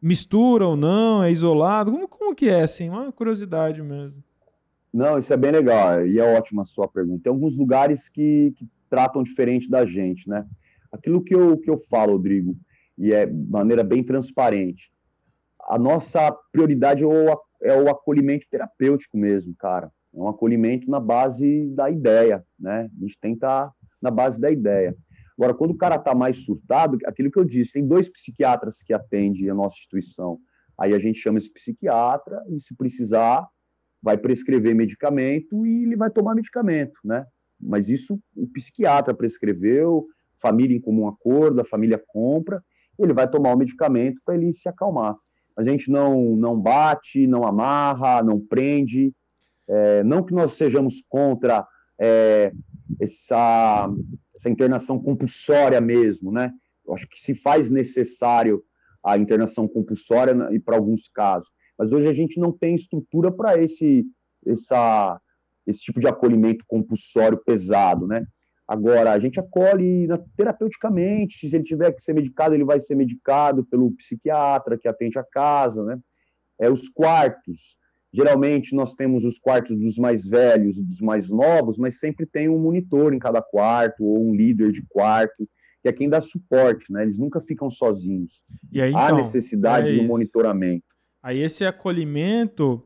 [0.00, 1.22] Mistura ou não?
[1.22, 1.90] É isolado?
[1.90, 2.88] Como, como que é, assim?
[2.88, 4.22] Uma curiosidade mesmo.
[4.92, 7.24] Não, isso é bem legal, e é ótima a sua pergunta.
[7.24, 10.46] Tem alguns lugares que, que tratam diferente da gente, né?
[10.90, 12.56] Aquilo que eu, que eu falo, Rodrigo,
[12.96, 14.90] e é de maneira bem transparente,
[15.68, 19.92] a nossa prioridade é o, é o acolhimento terapêutico mesmo, cara.
[20.14, 22.90] É um acolhimento na base da ideia, né?
[22.96, 23.70] A gente tenta
[24.00, 24.96] na base da ideia.
[25.38, 28.92] Agora, quando o cara está mais surtado, aquilo que eu disse, tem dois psiquiatras que
[28.92, 30.40] atendem a nossa instituição.
[30.76, 33.46] Aí a gente chama esse psiquiatra e, se precisar,
[34.02, 37.24] vai prescrever medicamento e ele vai tomar medicamento, né?
[37.60, 40.06] Mas isso o psiquiatra prescreveu,
[40.42, 42.60] família em comum acordo, a família compra,
[42.98, 45.16] ele vai tomar o medicamento para ele se acalmar.
[45.56, 49.12] A gente não não bate, não amarra, não prende,
[49.68, 51.64] é, não que nós sejamos contra
[52.00, 52.52] é,
[53.00, 53.90] essa
[54.34, 56.52] essa internação compulsória mesmo, né?
[56.86, 58.62] Eu acho que se faz necessário
[59.04, 63.62] a internação compulsória e para alguns casos, mas hoje a gente não tem estrutura para
[63.62, 64.04] esse,
[64.46, 65.20] essa,
[65.66, 68.26] esse tipo de acolhimento compulsório pesado, né?
[68.66, 73.64] Agora, a gente acolhe terapeuticamente, se ele tiver que ser medicado, ele vai ser medicado
[73.64, 75.98] pelo psiquiatra que atende a casa, né?
[76.60, 77.78] É, os quartos,
[78.12, 82.48] geralmente nós temos os quartos dos mais velhos e dos mais novos, mas sempre tem
[82.48, 85.48] um monitor em cada quarto, ou um líder de quarto,
[85.82, 87.02] que é quem dá suporte, né?
[87.02, 88.42] Eles nunca ficam sozinhos.
[88.72, 90.84] E aí, Há então, necessidade é de um monitoramento.
[91.22, 92.82] Aí esse acolhimento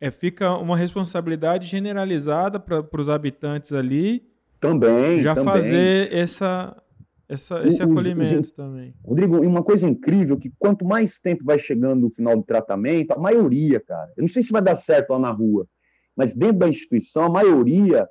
[0.00, 4.28] é, fica uma responsabilidade generalizada para os habitantes ali.
[4.60, 5.20] Também.
[5.20, 5.52] Já também.
[5.52, 6.76] fazer essa,
[7.28, 8.94] essa, esse acolhimento também.
[9.04, 13.18] Rodrigo, uma coisa incrível que quanto mais tempo vai chegando o final do tratamento, a
[13.18, 15.66] maioria, cara, eu não sei se vai dar certo lá na rua,
[16.16, 18.06] mas dentro da instituição, a maioria,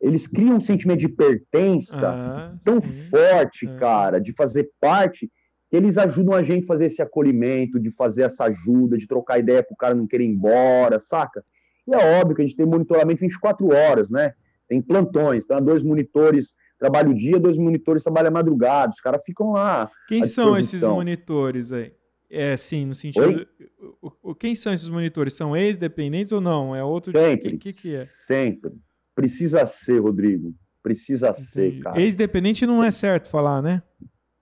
[0.00, 2.88] eles criam um sentimento de pertença ah, tão sim.
[3.10, 3.76] forte, É.
[3.76, 5.30] cara, de fazer parte,
[5.68, 9.38] que eles ajudam a gente a fazer esse acolhimento, de fazer essa ajuda, de trocar
[9.38, 11.44] ideia para o cara não querer ir embora, saca?
[11.86, 14.32] E é óbvio que a gente tem monitoramento 24 horas, né?
[14.68, 19.20] Tem plantões, então dois monitores trabalham o dia, dois monitores trabalham a madrugada, os caras
[19.24, 19.90] ficam lá.
[20.08, 21.92] Quem são esses monitores aí?
[22.30, 23.46] É, sim, no sentido.
[24.02, 25.34] o- o- quem são esses monitores?
[25.34, 26.74] São ex-dependentes ou não?
[26.74, 27.12] É outro.
[27.16, 27.54] Sempre.
[27.54, 28.04] O que, que é?
[28.04, 28.72] Sempre.
[29.14, 30.52] Precisa ser, Rodrigo.
[30.82, 31.82] Precisa ser, Entendi.
[31.82, 32.00] cara.
[32.00, 33.82] Ex-dependente não é certo falar, né?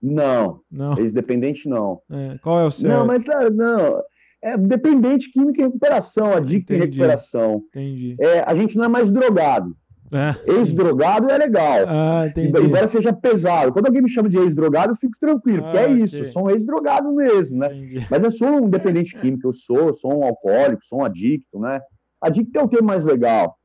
[0.01, 0.97] Não, Não.
[0.99, 2.01] ex-dependente não.
[2.11, 2.91] É, Qual é o certo?
[2.93, 4.01] Não, mas ah, não.
[4.43, 6.85] É dependente química e recuperação, adicto Entendi.
[6.99, 7.63] recuperação.
[7.69, 8.15] Entendi.
[8.19, 9.75] É, a gente não é mais drogado.
[10.11, 11.79] Ah, Ex-drogado é legal.
[11.87, 12.23] Ah.
[12.37, 13.73] Embora seja pesado.
[13.73, 16.27] Quando alguém me chama de ex-drogado, eu fico tranquilo, porque Ah, é isso, ok.
[16.27, 17.75] eu sou um ex-drogado mesmo, né?
[17.75, 18.07] Entendi.
[18.09, 21.81] Mas eu sou um dependente químico, eu sou, sou um alcoólico, sou um adicto, né?
[22.21, 23.57] Adicto é o termo mais legal.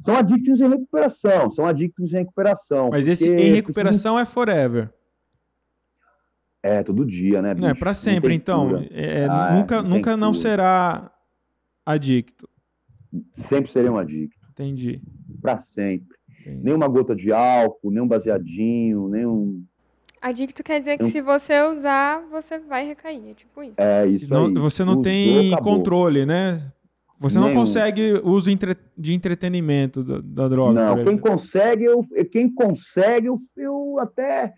[0.00, 2.88] São adictos em recuperação, são adictos em recuperação.
[2.90, 4.90] Mas esse porque em recuperação é forever.
[6.62, 7.80] É, todo dia, né, Não, é bicho?
[7.84, 8.68] pra sempre, então.
[8.68, 8.86] cura.
[8.90, 11.10] É, Ah, é, nunca não nunca não será
[11.84, 12.48] adicto.
[13.32, 15.02] Sempre serei um adicto, Entendi.
[15.40, 16.16] Pra sempre.
[16.40, 16.60] entendi.
[16.62, 19.62] Nem uma gota de álcool, nem um baseadinho, nem um...
[20.22, 23.30] Adicto quer dizer que se você usar, você vai recair.
[23.30, 23.74] É tipo isso.
[23.78, 24.54] É isso Não- aí.
[24.54, 25.74] você não Usou, tem acabou.
[25.76, 26.60] controle, né?
[27.18, 27.60] Você não Nenhum.
[27.60, 30.72] consegue uso entre- de entretenimento da, da droga.
[30.96, 34.52] Não, quem consegue, eu, quem consegue, eu, eu até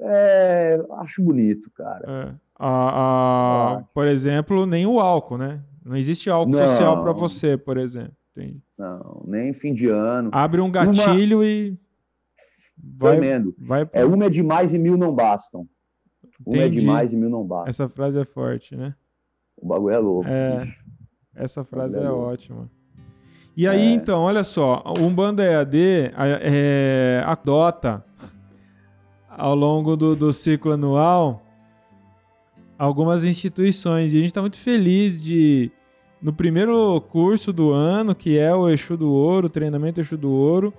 [0.00, 2.04] é, acho bonito, cara.
[2.08, 2.34] É.
[2.58, 5.60] A- a- por exemplo, nem o álcool, né?
[5.84, 7.18] Não existe álcool social para Não.
[7.18, 8.12] você, por exemplo.
[8.36, 8.62] Entende?
[8.78, 10.30] Não, nem fim de ano.
[10.32, 11.76] Abre um gatilho e
[12.76, 13.54] vai, Tremendo.
[13.58, 15.68] vai É uma é demais e mil não bastam.
[16.44, 16.80] Uma é Entendi.
[16.80, 17.68] demais e mil não bastam.
[17.68, 18.94] Essa frase é forte, né?
[19.56, 20.28] O bagulho é louco.
[20.28, 20.64] É.
[20.64, 20.82] bicho.
[21.34, 22.32] Essa frase é louco.
[22.32, 22.70] ótima.
[23.56, 23.92] E aí, É.
[23.92, 26.10] então, olha só, o Umbanda EAD
[26.42, 28.02] é, adota,
[29.28, 31.42] ao longo do, do ciclo anual,
[32.78, 34.12] algumas instituições.
[34.14, 35.70] E a gente está muito feliz de,
[36.22, 40.72] no primeiro curso do ano, que é o Exu do Ouro, treinamento Exu do Ouro,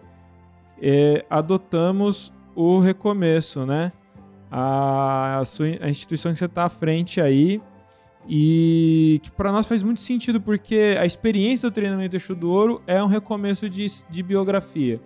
[0.82, 3.92] é, adotamos o recomeço, né?
[4.50, 7.62] A, a, sua, a instituição que você está à frente aí,
[8.28, 12.82] e que para nós faz muito sentido porque a experiência do treinamento Exu do Ouro
[12.88, 15.02] é um recomeço de, de biografia.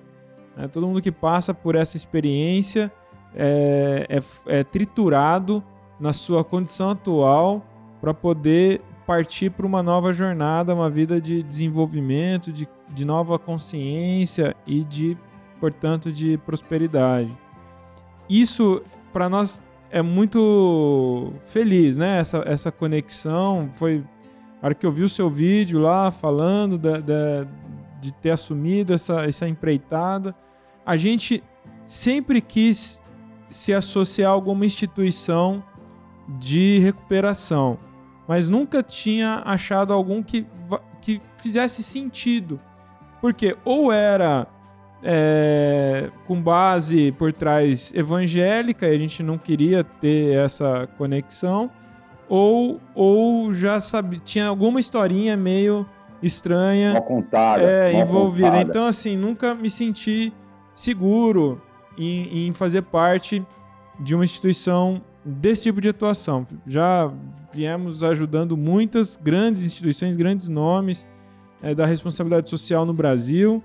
[0.55, 0.67] né?
[0.67, 2.91] Todo mundo que passa por essa experiência
[3.35, 5.63] é, é- é triturado
[5.99, 7.65] na sua condição atual
[7.99, 14.53] para poder partir para uma nova jornada, uma vida de desenvolvimento, de, de nova consciência
[14.67, 15.17] e de,
[15.61, 17.35] portanto, de prosperidade.
[18.29, 18.83] Isso
[19.13, 22.19] para nós é muito feliz, né?
[22.19, 23.69] Essa, essa conexão.
[23.75, 24.03] Foi
[24.61, 27.47] a hora que eu vi o seu vídeo lá falando da, da-
[28.01, 30.35] de ter assumido essa, essa empreitada.
[30.85, 31.41] A gente
[31.85, 33.01] sempre quis
[33.49, 35.63] se associar a alguma instituição
[36.37, 37.77] de recuperação,
[38.27, 40.45] mas nunca tinha achado algum que,
[41.01, 42.59] que fizesse sentido.
[43.21, 44.47] Porque ou era
[45.03, 51.69] é, com base por trás evangélica e a gente não queria ter essa conexão,
[52.27, 55.87] ou, ou já sabe, tinha alguma historinha meio
[56.21, 57.61] estranha Mal contada.
[57.61, 58.47] é, mal envolvida.
[58.49, 58.69] contada.
[58.69, 60.33] Então, assim, nunca me senti
[60.73, 61.61] seguro
[61.97, 63.45] em, em fazer parte
[63.99, 66.47] de uma instituição desse tipo de atuação.
[66.65, 67.11] Já
[67.53, 71.05] viemos ajudando muitas grandes instituições, grandes nomes
[71.61, 73.63] é, da responsabilidade social no Brasil.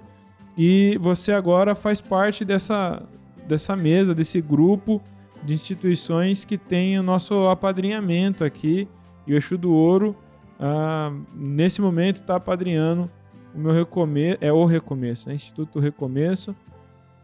[0.58, 3.02] E você agora faz parte dessa,
[3.46, 5.00] dessa mesa, desse grupo
[5.44, 8.88] de instituições que tem o nosso apadrinhamento aqui.
[9.26, 10.16] E o Exu do Ouro,
[10.58, 13.10] ah, nesse momento, está apadrinhando
[13.54, 14.38] o meu recomeço.
[14.40, 15.34] É o recomeço, né?
[15.34, 16.54] Instituto Recomeço.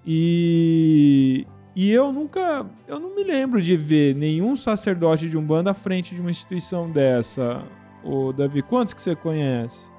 [0.06, 1.46] E,
[1.80, 2.66] e eu nunca.
[2.86, 6.90] Eu não me lembro de ver nenhum sacerdote de Umbanda à frente de uma instituição
[6.90, 7.62] dessa.
[8.02, 9.90] Ô, Davi, quantos que você conhece?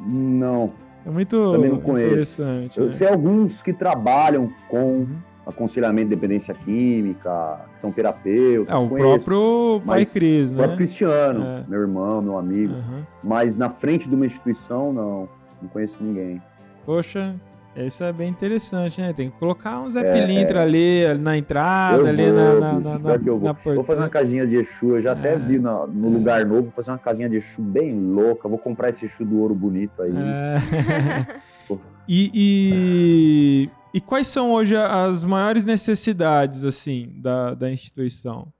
[0.00, 0.72] Não.
[1.06, 2.08] É muito Também não conheço.
[2.42, 2.78] interessante.
[2.78, 2.92] Eu né?
[2.92, 5.16] sei alguns que trabalham com Uhum.
[5.46, 8.74] aconselhamento de dependência química, que são terapeutas.
[8.74, 9.08] É, o conheço.
[9.24, 10.58] próprio Pai Cris, O né?
[10.58, 11.64] próprio Cristiano, É.
[11.68, 12.74] meu irmão, meu amigo.
[12.74, 13.06] Aham.
[13.24, 15.28] Mas na frente de uma instituição, não.
[15.62, 16.40] Não conheço ninguém.
[16.84, 17.34] Poxa,
[17.76, 19.12] isso é bem interessante, né?
[19.12, 23.14] Tem que colocar um Zé É, Pilintra ali na entrada, ali vou, na, na, na,
[23.24, 23.54] eu vou.
[23.74, 24.96] Vou fazer uma casinha de Exu.
[24.96, 25.38] Eu já até É.
[25.38, 26.62] vi na- no lugar novo.
[26.62, 28.48] Vou fazer uma casinha de Exu bem louca.
[28.48, 30.10] Vou comprar esse Exu do ouro bonito aí.
[30.12, 30.56] É.
[32.08, 38.52] e, e, e quais são hoje as maiores necessidades, assim, da, da instituição?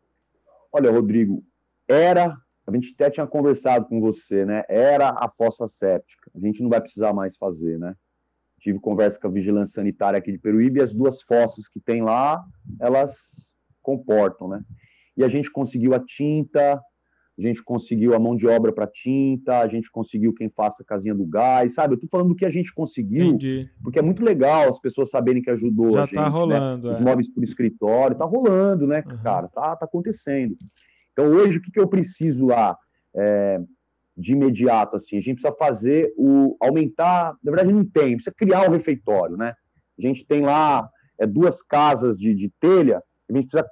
[0.72, 1.42] Olha, Rodrigo,
[1.88, 2.36] era.
[2.66, 4.62] A gente até tinha conversado com você, né?
[4.68, 6.30] Era a fossa séptica.
[6.36, 7.94] A gente não vai precisar mais fazer, né?
[8.58, 12.02] Tive conversa com a vigilância sanitária aqui de Peruíbe e as duas fossas que tem
[12.02, 12.44] lá,
[12.80, 13.16] elas
[13.82, 14.62] comportam, né?
[15.16, 16.74] E a gente conseguiu a tinta,
[17.38, 20.86] a gente conseguiu a mão de obra para tinta, a gente conseguiu quem faça a
[20.86, 21.94] casinha do gás, sabe?
[21.94, 23.70] Eu tô falando do que a gente conseguiu, Entendi.
[23.82, 26.28] porque é muito legal as pessoas saberem que ajudou Já a gente, tá né?
[26.28, 26.90] rolando.
[26.90, 27.00] os é.
[27.00, 29.18] móveis por escritório, tá rolando, né, Uhum.
[29.22, 29.48] cara?
[29.48, 30.56] Tá, tá acontecendo.
[31.12, 32.76] Então, hoje, o que, que eu preciso lá
[33.16, 33.60] é,
[34.18, 35.16] de imediato, assim?
[35.16, 36.56] A gente precisa fazer o.
[36.60, 37.36] aumentar.
[37.42, 39.54] Na verdade, não tem, precisa criar o refeitório, né?
[39.96, 40.88] A gente tem lá
[41.18, 43.70] é, duas casas de, de telha, a gente precisa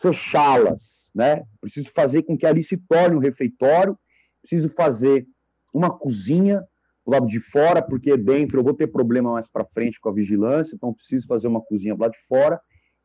[0.00, 1.44] fechá-las, né?
[1.60, 3.96] Preciso fazer com que ali se torne um refeitório,
[4.42, 5.26] preciso fazer
[5.72, 6.62] uma cozinha,
[7.04, 10.12] do lado de fora, porque dentro eu vou ter problema mais para frente com a
[10.12, 12.60] vigilância, então preciso fazer uma cozinha lá de fora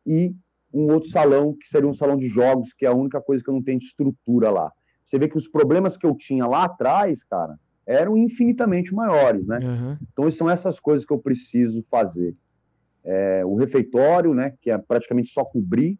[0.05, 0.33] e
[0.73, 3.49] um outro salão que seria um salão de jogos, que é a única coisa que
[3.49, 4.71] eu não tenho de estrutura lá.
[5.09, 9.57] Você vê que os problemas que eu tinha lá atrás, cara, eram infinitamente maiores, né?
[9.57, 9.97] Uhum.
[10.13, 12.35] Então são essas coisas que eu preciso fazer.
[13.03, 15.97] É, o refeitório, né, que é praticamente só cobrir,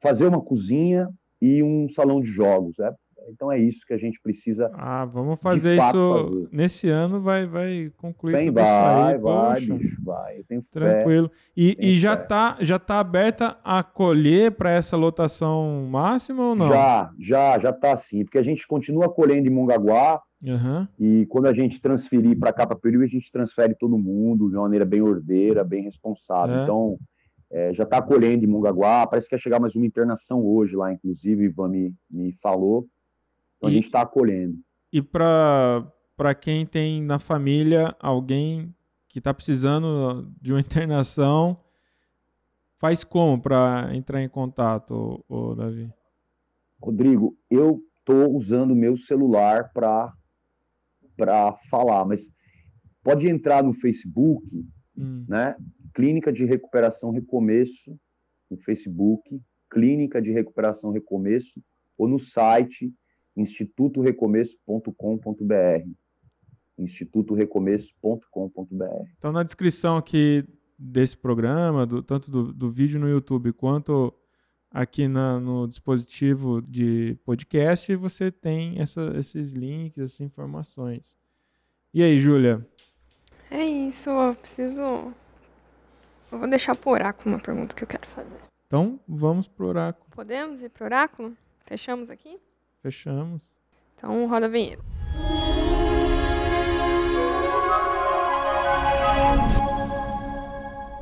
[0.00, 2.78] fazer uma cozinha e um salão de jogos.
[2.78, 2.94] É,
[3.32, 4.70] então é isso que a gente precisa.
[4.74, 6.48] Ah, vamos fazer isso fazer.
[6.52, 9.18] nesse ano, vai, vai concluir Bem, tudo vai, isso aí.
[9.18, 10.44] Vai, bicho, vai.
[10.70, 11.28] Tranquilo.
[11.28, 11.34] Fé.
[11.56, 16.68] E, e já está já tá aberta a colher para essa lotação máxima ou não?
[16.68, 20.20] Já, já, já está sim, porque a gente continua colhendo em Mongaguá.
[20.42, 20.88] Uhum.
[20.98, 24.56] E quando a gente transferir para cá, para Peru, a gente transfere todo mundo de
[24.56, 26.60] uma maneira bem ordeira, bem responsável.
[26.60, 26.62] É.
[26.62, 26.98] Então,
[27.50, 29.06] é, já está colhendo em Mongaguá.
[29.06, 32.86] Parece que vai chegar mais uma internação hoje lá, inclusive, Ivan me, me falou.
[33.60, 34.58] Então e, a gente está acolhendo.
[34.90, 38.74] E para quem tem na família alguém
[39.06, 41.60] que está precisando de uma internação,
[42.78, 45.92] faz como para entrar em contato, ô, ô, Davi?
[46.80, 50.14] Rodrigo, eu estou usando o meu celular para
[51.70, 52.30] falar, mas
[53.02, 54.46] pode entrar no Facebook,
[54.96, 55.26] hum.
[55.28, 55.54] né?
[55.92, 57.98] Clínica de Recuperação Recomeço,
[58.50, 59.38] no Facebook,
[59.68, 61.62] Clínica de Recuperação Recomeço,
[61.98, 62.90] ou no site
[63.36, 65.88] institutorecomeço.com.br.
[66.78, 69.08] institutorecomeço.com.br.
[69.18, 70.44] Então, na descrição aqui
[70.78, 74.14] desse programa, do, tanto do, do vídeo no YouTube quanto
[74.70, 81.18] aqui na, no dispositivo de podcast, você tem essa, esses links, essas informações.
[81.92, 82.66] E aí, Júlia?
[83.50, 85.12] É isso, eu preciso.
[86.30, 88.40] Eu vou deixar pro oráculo uma pergunta que eu quero fazer.
[88.66, 90.06] Então, vamos pro oráculo.
[90.12, 91.36] Podemos ir pro oráculo?
[91.66, 92.38] Fechamos aqui?
[92.82, 93.58] Fechamos.
[93.94, 94.82] Então roda a vinheta.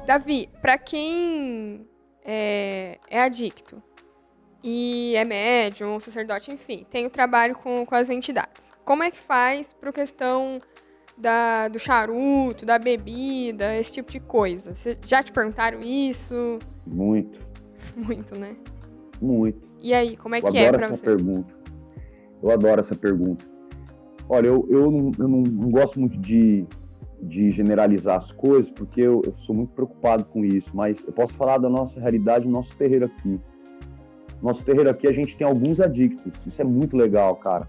[0.06, 1.86] Davi, para quem
[2.24, 3.82] é, é, adicto
[4.64, 8.72] e é médium, sacerdote, enfim, tem o trabalho com, com as entidades.
[8.84, 10.60] Como é que faz para questão
[11.16, 14.74] da, do charuto, da bebida, esse tipo de coisa?
[14.74, 16.58] Cê, já te perguntaram isso?
[16.86, 17.38] Muito.
[17.94, 18.56] Muito, né?
[19.20, 19.68] Muito.
[19.80, 21.02] E aí, como é Eu que é para você?
[21.02, 21.57] pergunta.
[22.42, 23.46] Eu adoro essa pergunta.
[24.28, 26.66] Olha, eu, eu, não, eu não, não gosto muito de,
[27.22, 31.34] de generalizar as coisas, porque eu, eu, sou muito preocupado com isso, mas eu posso
[31.34, 33.40] falar da nossa realidade no nosso terreiro aqui.
[34.42, 37.68] Nosso terreiro aqui, a gente tem alguns adictos, isso é muito legal, cara.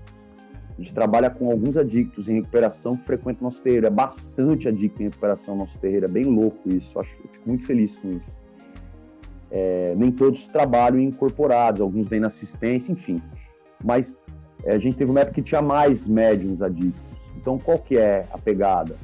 [0.80, 3.86] A gente trabalha com alguns adictos em recuperação que frequentam nosso terreiro.
[3.88, 6.98] É bastante adicto em recuperação no nosso terreiro, é bem louco isso.
[6.98, 8.32] Eu, acho, eu fico muito feliz com isso.
[9.52, 13.22] É, nem todos trabalham incorporados, alguns vêm na assistência, enfim.
[13.84, 14.18] Mas
[14.66, 17.02] a gente teve uma época que tinha mais médiums adictos.
[17.38, 18.96] Então, qual que é a pegada?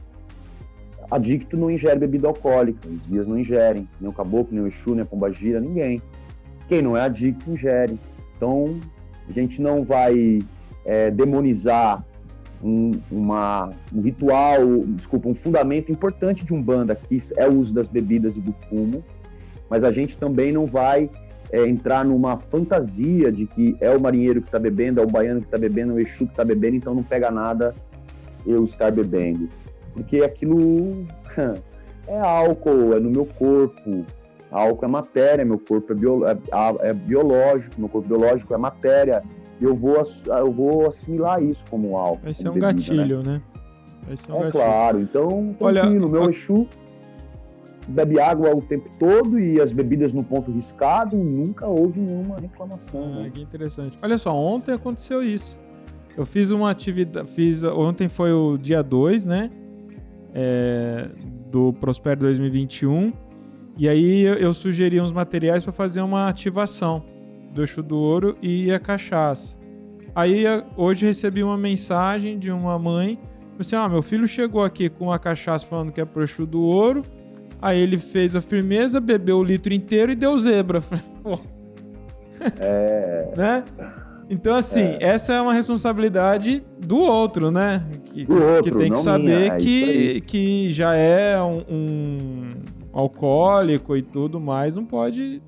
[1.10, 4.92] Adicto não ingere bebida alcoólica, os guias não ingerem, nem o caboclo, nem o exu,
[4.92, 6.02] nem a pombagira, ninguém.
[6.68, 8.00] Quem não é adicto, ingere.
[8.36, 8.80] Então,
[9.30, 10.40] a gente não vai
[10.84, 12.04] é, demonizar
[12.64, 17.74] um, uma, um ritual, desculpa, um fundamento importante de um banda, que é o uso
[17.74, 19.04] das bebidas e do fumo,
[19.70, 21.10] mas a gente também não vai
[21.56, 25.40] é, entrar numa fantasia de que é o marinheiro que está bebendo, é o baiano
[25.40, 27.74] que está bebendo, é o Exu que está bebendo, então não pega nada
[28.46, 29.48] eu estar bebendo.
[29.94, 31.08] Porque aquilo
[32.06, 34.06] é álcool, é no meu corpo.
[34.52, 36.38] Álcool é matéria, meu corpo é, bio, é,
[36.82, 39.24] é biológico, meu corpo biológico é matéria.
[39.62, 42.24] Eu vou, eu vou assimilar isso como álcool.
[42.24, 43.32] Vai ser um bebida, gatilho, né?
[43.34, 43.42] né?
[44.08, 44.52] Um é gatilho.
[44.52, 46.30] claro, então tranquilo, Olha, meu a...
[46.30, 46.68] Exu
[47.88, 53.14] bebe água o tempo todo e as bebidas no ponto riscado, nunca houve nenhuma reclamação.
[53.14, 53.32] Ah, né?
[53.34, 53.98] Que interessante.
[54.02, 55.60] Olha só, ontem aconteceu isso.
[56.18, 59.52] Eu fiz uma atividade, fiz ontem foi o dia 2, né?
[60.34, 61.10] É,
[61.52, 63.14] do Prosper 2021.
[63.78, 67.04] E aí eu, sugeri uns materiais para fazer uma ativação
[67.54, 69.58] do Exu do Ouro e a cachaça.
[70.14, 70.46] Aí
[70.78, 73.20] hoje recebi uma mensagem de uma mãe,
[73.60, 76.62] assim, ah, meu filho chegou aqui com a cachaça falando que é pro Exu do
[76.62, 77.04] Ouro
[77.62, 80.82] Aí ele fez a firmeza, bebeu o litro inteiro e deu zebra.
[81.24, 81.40] Pô.
[82.60, 83.34] É.
[83.36, 83.64] né?
[84.30, 84.98] Então, assim, é.
[85.02, 87.86] essa é uma responsabilidade do outro, né?
[88.06, 92.52] Que, do outro, que tem que saber é que, que já é um, um,
[92.92, 95.42] alcoólico e tudo mais, não pode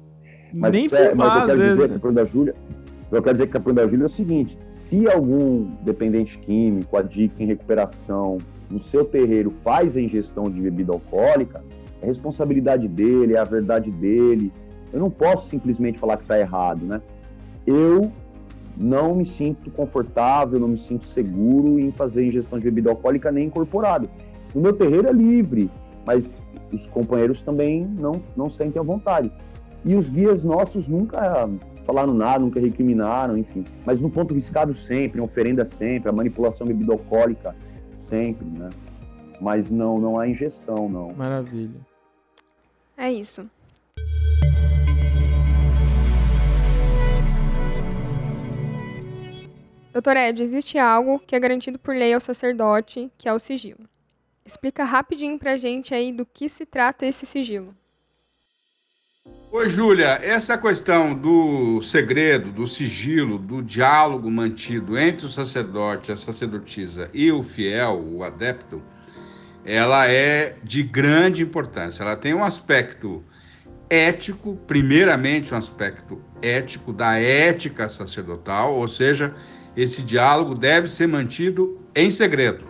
[0.53, 1.77] mas, nem é, fumar, às vezes.
[1.77, 2.55] Dizer, da Júlia,
[3.11, 7.41] eu quero dizer que a da Júlia é o seguinte: se algum dependente químico, adicto
[7.41, 8.37] em recuperação,
[8.69, 11.63] no seu terreiro faz a ingestão de bebida alcoólica,
[12.01, 14.51] é responsabilidade dele, é a verdade dele.
[14.91, 17.01] Eu não posso simplesmente falar que está errado, né?
[17.65, 18.11] Eu
[18.77, 23.47] não me sinto confortável, não me sinto seguro em fazer ingestão de bebida alcoólica nem
[23.47, 24.09] incorporado.
[24.53, 25.69] No meu terreiro é livre,
[26.05, 26.35] mas
[26.71, 29.31] os companheiros também não, não sentem a vontade.
[29.83, 31.49] E os guias nossos nunca
[31.83, 33.63] falaram nada, nunca recriminaram, enfim.
[33.85, 37.55] Mas no ponto riscado sempre, oferenda sempre, a manipulação de bebida alcoólica
[37.95, 38.69] sempre, né?
[39.39, 41.13] Mas não, não há ingestão, não.
[41.13, 41.79] Maravilha.
[42.95, 43.49] É isso.
[49.93, 53.87] Doutor Ed, existe algo que é garantido por lei ao sacerdote, que é o sigilo.
[54.45, 57.75] Explica rapidinho pra gente aí do que se trata esse sigilo.
[59.51, 66.15] Oi, Júlia, essa questão do segredo, do sigilo, do diálogo mantido entre o sacerdote, a
[66.15, 68.83] sacerdotisa e o fiel, o adepto,
[69.67, 72.01] ela é de grande importância.
[72.01, 73.21] Ela tem um aspecto
[73.89, 79.35] ético, primeiramente um aspecto ético da ética sacerdotal, ou seja,
[79.75, 82.65] esse diálogo deve ser mantido em segredo.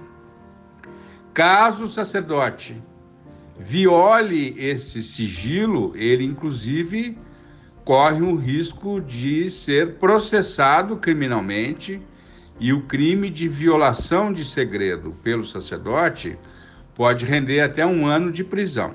[1.36, 2.82] Caso o sacerdote
[3.60, 7.16] viole esse sigilo, ele inclusive
[7.86, 12.02] corre o risco de ser processado criminalmente
[12.60, 16.38] e o crime de violação de segredo pelo sacerdote
[16.98, 18.92] pode render até um ano de prisão.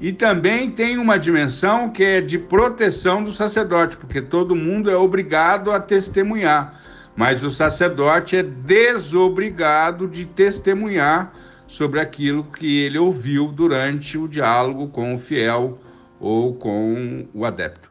[0.00, 4.96] E também tem uma dimensão que é de proteção do sacerdote, porque todo mundo é
[4.96, 6.80] obrigado a testemunhar,
[7.16, 11.34] mas o sacerdote é desobrigado de testemunhar
[11.66, 15.80] sobre aquilo que ele ouviu durante o diálogo com o fiel
[16.20, 17.90] ou com o adepto.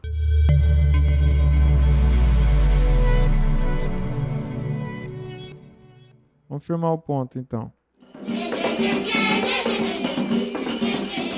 [6.48, 7.75] Vamos firmar o ponto então.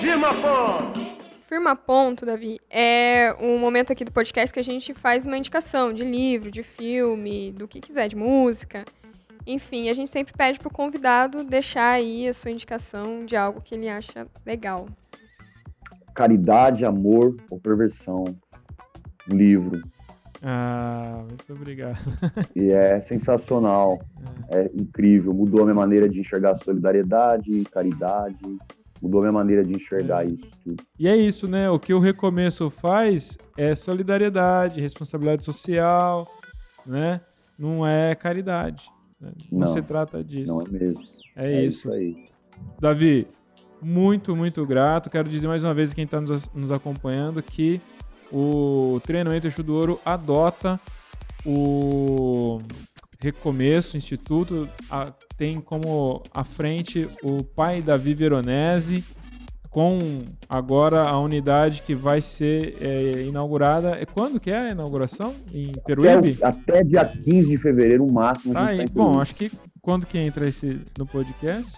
[0.01, 1.01] Firma ponto!
[1.47, 5.93] Firma ponto, Davi, é um momento aqui do podcast que a gente faz uma indicação
[5.93, 8.85] de livro, de filme, do que quiser, de música.
[9.47, 13.77] Enfim, a gente sempre pede pro convidado deixar aí a sua indicação de algo que
[13.77, 14.89] ele acha legal.
[16.15, 18.25] Caridade, amor ou perversão.
[19.33, 19.81] Um livro.
[20.43, 21.99] Ah, muito obrigado.
[22.55, 24.01] E é sensacional.
[24.51, 24.63] É.
[24.63, 25.35] é incrível.
[25.35, 28.39] Mudou a minha maneira de enxergar solidariedade, caridade.
[29.03, 30.31] Mudou a minha maneira de enxergar é.
[30.31, 30.83] isso tudo.
[30.99, 31.71] E é isso, né?
[31.71, 36.27] O que o recomeço faz é solidariedade, responsabilidade social,
[36.87, 37.21] né?
[37.59, 38.85] Não é caridade.
[39.21, 39.31] Né?
[39.51, 40.53] Não, não, se trata disso.
[40.53, 41.01] Não é mesmo.
[41.37, 41.89] É, é isso.
[41.89, 41.93] isso.
[41.93, 42.29] aí.
[42.81, 43.27] Davi,
[43.83, 45.11] muito, muito grato.
[45.11, 47.81] Quero dizer mais uma vez a quem está nos, nos acompanhando que
[48.33, 50.81] o treinamento Eixo do Ouro adota
[51.45, 52.61] o
[53.21, 59.05] Recomeço Instituto, a, tem como à frente o pai Davi Veronese,
[59.71, 59.99] com
[60.49, 63.99] agora a unidade que vai ser é, inaugurada.
[64.01, 65.35] É quando que é a inauguração?
[65.53, 66.39] Em Peruíbe?
[66.43, 68.55] Até, até dia 15 de fevereiro, o máximo.
[68.55, 68.79] Tá aí.
[68.79, 69.51] Tá Bom, acho que
[69.81, 71.77] quando que entra esse no podcast?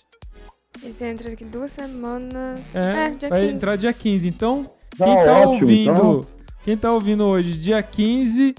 [0.84, 2.60] Esse entra aqui duas semanas.
[2.74, 3.54] É, é dia vai 15.
[3.54, 4.28] entrar dia 15.
[4.28, 6.26] Então, tá quem tá ótimo, ouvindo, então...
[6.64, 8.54] quem tá ouvindo hoje, dia 15,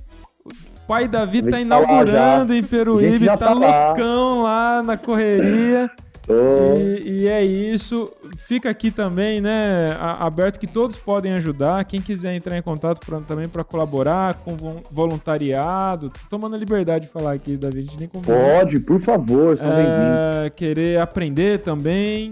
[0.46, 0.50] o
[0.88, 5.90] pai Davi tá inaugurando em Peruíbe, tá, tá loucão lá na correria.
[6.30, 8.12] E, e, é isso.
[8.38, 11.84] Fica aqui também, né, aberto que todos podem ajudar.
[11.86, 14.56] Quem quiser entrar em contato pra, também para colaborar com
[14.90, 19.58] voluntariado, tô tomando a liberdade de falar aqui, David, a gente nem Pode, por favor,
[19.60, 22.32] é, Querer aprender também,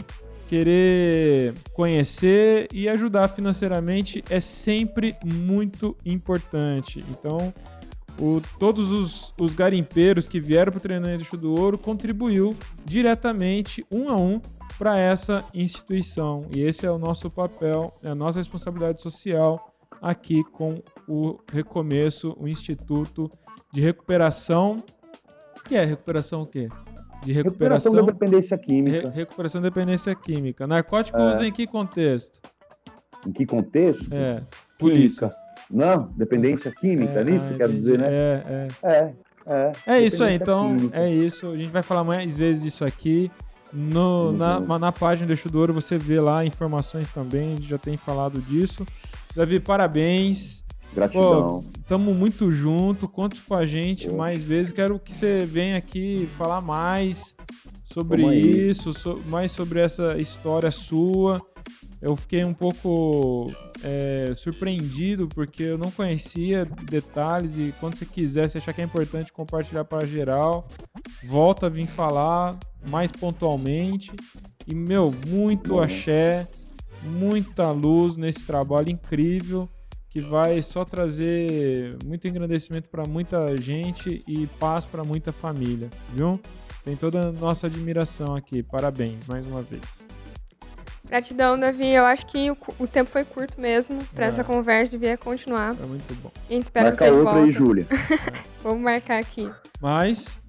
[0.50, 7.06] querer conhecer e ajudar financeiramente é sempre muito importante.
[7.08, 7.54] Então,
[8.20, 14.10] o, todos os, os garimpeiros que vieram para o treinamento do Ouro contribuiu diretamente, um
[14.10, 14.42] a um,
[14.80, 16.48] para essa instituição.
[16.56, 19.72] E esse é o nosso papel, é a nossa responsabilidade social
[20.02, 23.32] aqui com o Recomeço, o Instituto
[23.72, 24.84] de Recuperação.
[25.68, 26.70] Que é recuperação o quê?
[27.24, 29.10] De recuperação, recuperação da dependência química.
[29.10, 30.68] Re, recuperação da dependência química.
[30.68, 31.34] Narcótico é.
[31.34, 32.40] usa em que contexto?
[33.28, 34.10] Em que contexto?
[34.14, 34.42] É.
[34.78, 35.34] Polícia.
[35.70, 37.54] Não, dependência química, é, isso?
[37.54, 38.08] Ah, Quero dizer, né?
[38.10, 38.68] É, é.
[38.84, 39.14] É,
[39.46, 41.00] é, é isso aí, então química.
[41.00, 41.52] é isso.
[41.52, 43.32] A gente vai falar mais vezes disso aqui.
[43.72, 47.68] No, na, na página do Eixo do Ouro você vê lá informações também, a gente
[47.68, 48.84] já tem falado disso.
[49.36, 50.66] Davi, parabéns.
[50.94, 51.64] Gratidão.
[51.88, 54.72] Tamo muito junto, conte com a gente mais vezes.
[54.72, 57.36] Quero que você venha aqui falar mais
[57.84, 61.42] sobre isso, so, mais sobre essa história sua.
[62.02, 63.52] Eu fiquei um pouco
[63.84, 68.86] é, surpreendido porque eu não conhecia detalhes e quando você quiser, se achar que é
[68.86, 70.68] importante compartilhar para geral,
[71.24, 72.58] volta a vir falar
[72.88, 74.12] mais pontualmente.
[74.66, 76.48] E, meu, muito axé,
[77.04, 79.68] muita luz nesse trabalho incrível.
[80.10, 86.40] Que vai só trazer muito engrandecimento para muita gente e paz para muita família, viu?
[86.84, 88.64] Tem toda a nossa admiração aqui.
[88.64, 90.08] Parabéns mais uma vez.
[91.06, 91.88] Gratidão, Davi.
[91.90, 94.30] Eu acho que o, o tempo foi curto mesmo para É.
[94.30, 94.92] essa conversa.
[94.92, 95.76] Devia continuar.
[95.82, 96.32] É muito bom.
[96.50, 97.46] E a gente espera Marca você de outra volta.
[97.48, 97.88] aí, Júlia.
[98.64, 99.50] Vamos marcar aqui.
[99.82, 100.42] Mas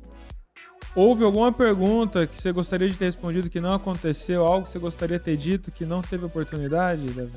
[0.95, 4.45] houve alguma pergunta que você gostaria de ter respondido que não aconteceu?
[4.45, 7.31] Algo que você gostaria de ter dito que não teve oportunidade, Davi?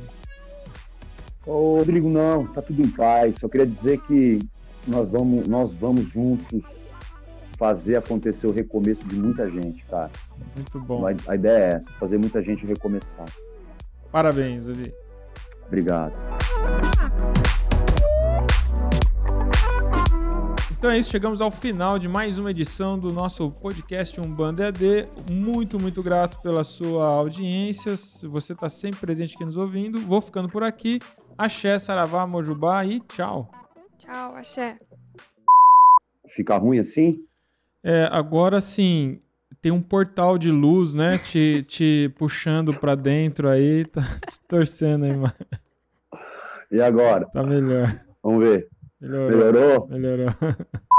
[1.45, 3.35] Ô, Rodrigo, não, tá tudo em paz.
[3.39, 4.39] Só queria dizer que
[4.87, 6.63] nós vamos, nós vamos juntos
[7.57, 10.11] fazer acontecer o recomeço de muita gente, cara.
[10.55, 11.05] Muito bom.
[11.05, 13.25] A, a ideia é essa, fazer muita gente recomeçar.
[14.11, 14.93] Parabéns, Davi.
[15.67, 16.13] Obrigado.
[20.83, 25.07] Então é isso, chegamos ao final de mais uma edição do nosso podcast Umbanda EAD.
[25.31, 27.95] Muito, muito grato pela sua audiência.
[28.23, 30.01] Você está sempre presente aqui nos ouvindo.
[30.01, 30.99] Vou ficando por aqui.
[31.43, 33.49] Axé, Saravá, Mojubá e tchau.
[33.97, 34.79] Tchau, axé.
[36.29, 37.19] Fica ruim assim?
[37.83, 39.21] É, agora sim,
[39.61, 41.17] tem um portal de luz, né?
[41.17, 45.33] Te, te puxando pra dentro aí, tá distorcendo aí, mas
[46.71, 47.25] E agora?
[47.27, 47.87] tá melhor.
[48.23, 48.69] Vamos ver.
[49.01, 49.29] Melhorou.
[49.29, 49.87] Melhorou?
[49.89, 50.27] Melhorou.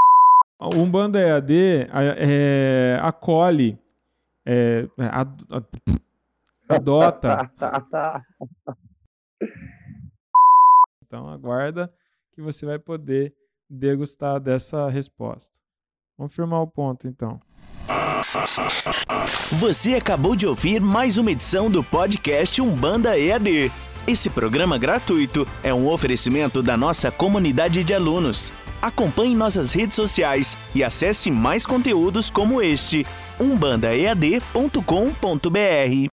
[0.61, 3.79] O Umbanda EAD a- é, acolhe,
[4.47, 5.67] é, ad- ad-
[6.69, 7.51] adota.
[11.15, 11.93] Então aguarda
[12.33, 13.33] que você vai poder
[13.71, 15.61] degustar dessa resposta.
[16.19, 17.41] Vamos firmar o ponto, então.
[19.53, 23.71] Você acabou de ouvir mais uma edição do podcast Umbanda EAD.
[24.09, 28.53] Esse programa gratuito é um oferecimento da nossa comunidade de alunos.
[28.83, 33.07] Acompanhe nossas redes sociais e acesse mais conteúdos como este
[33.39, 35.95] umbandaead.com.br.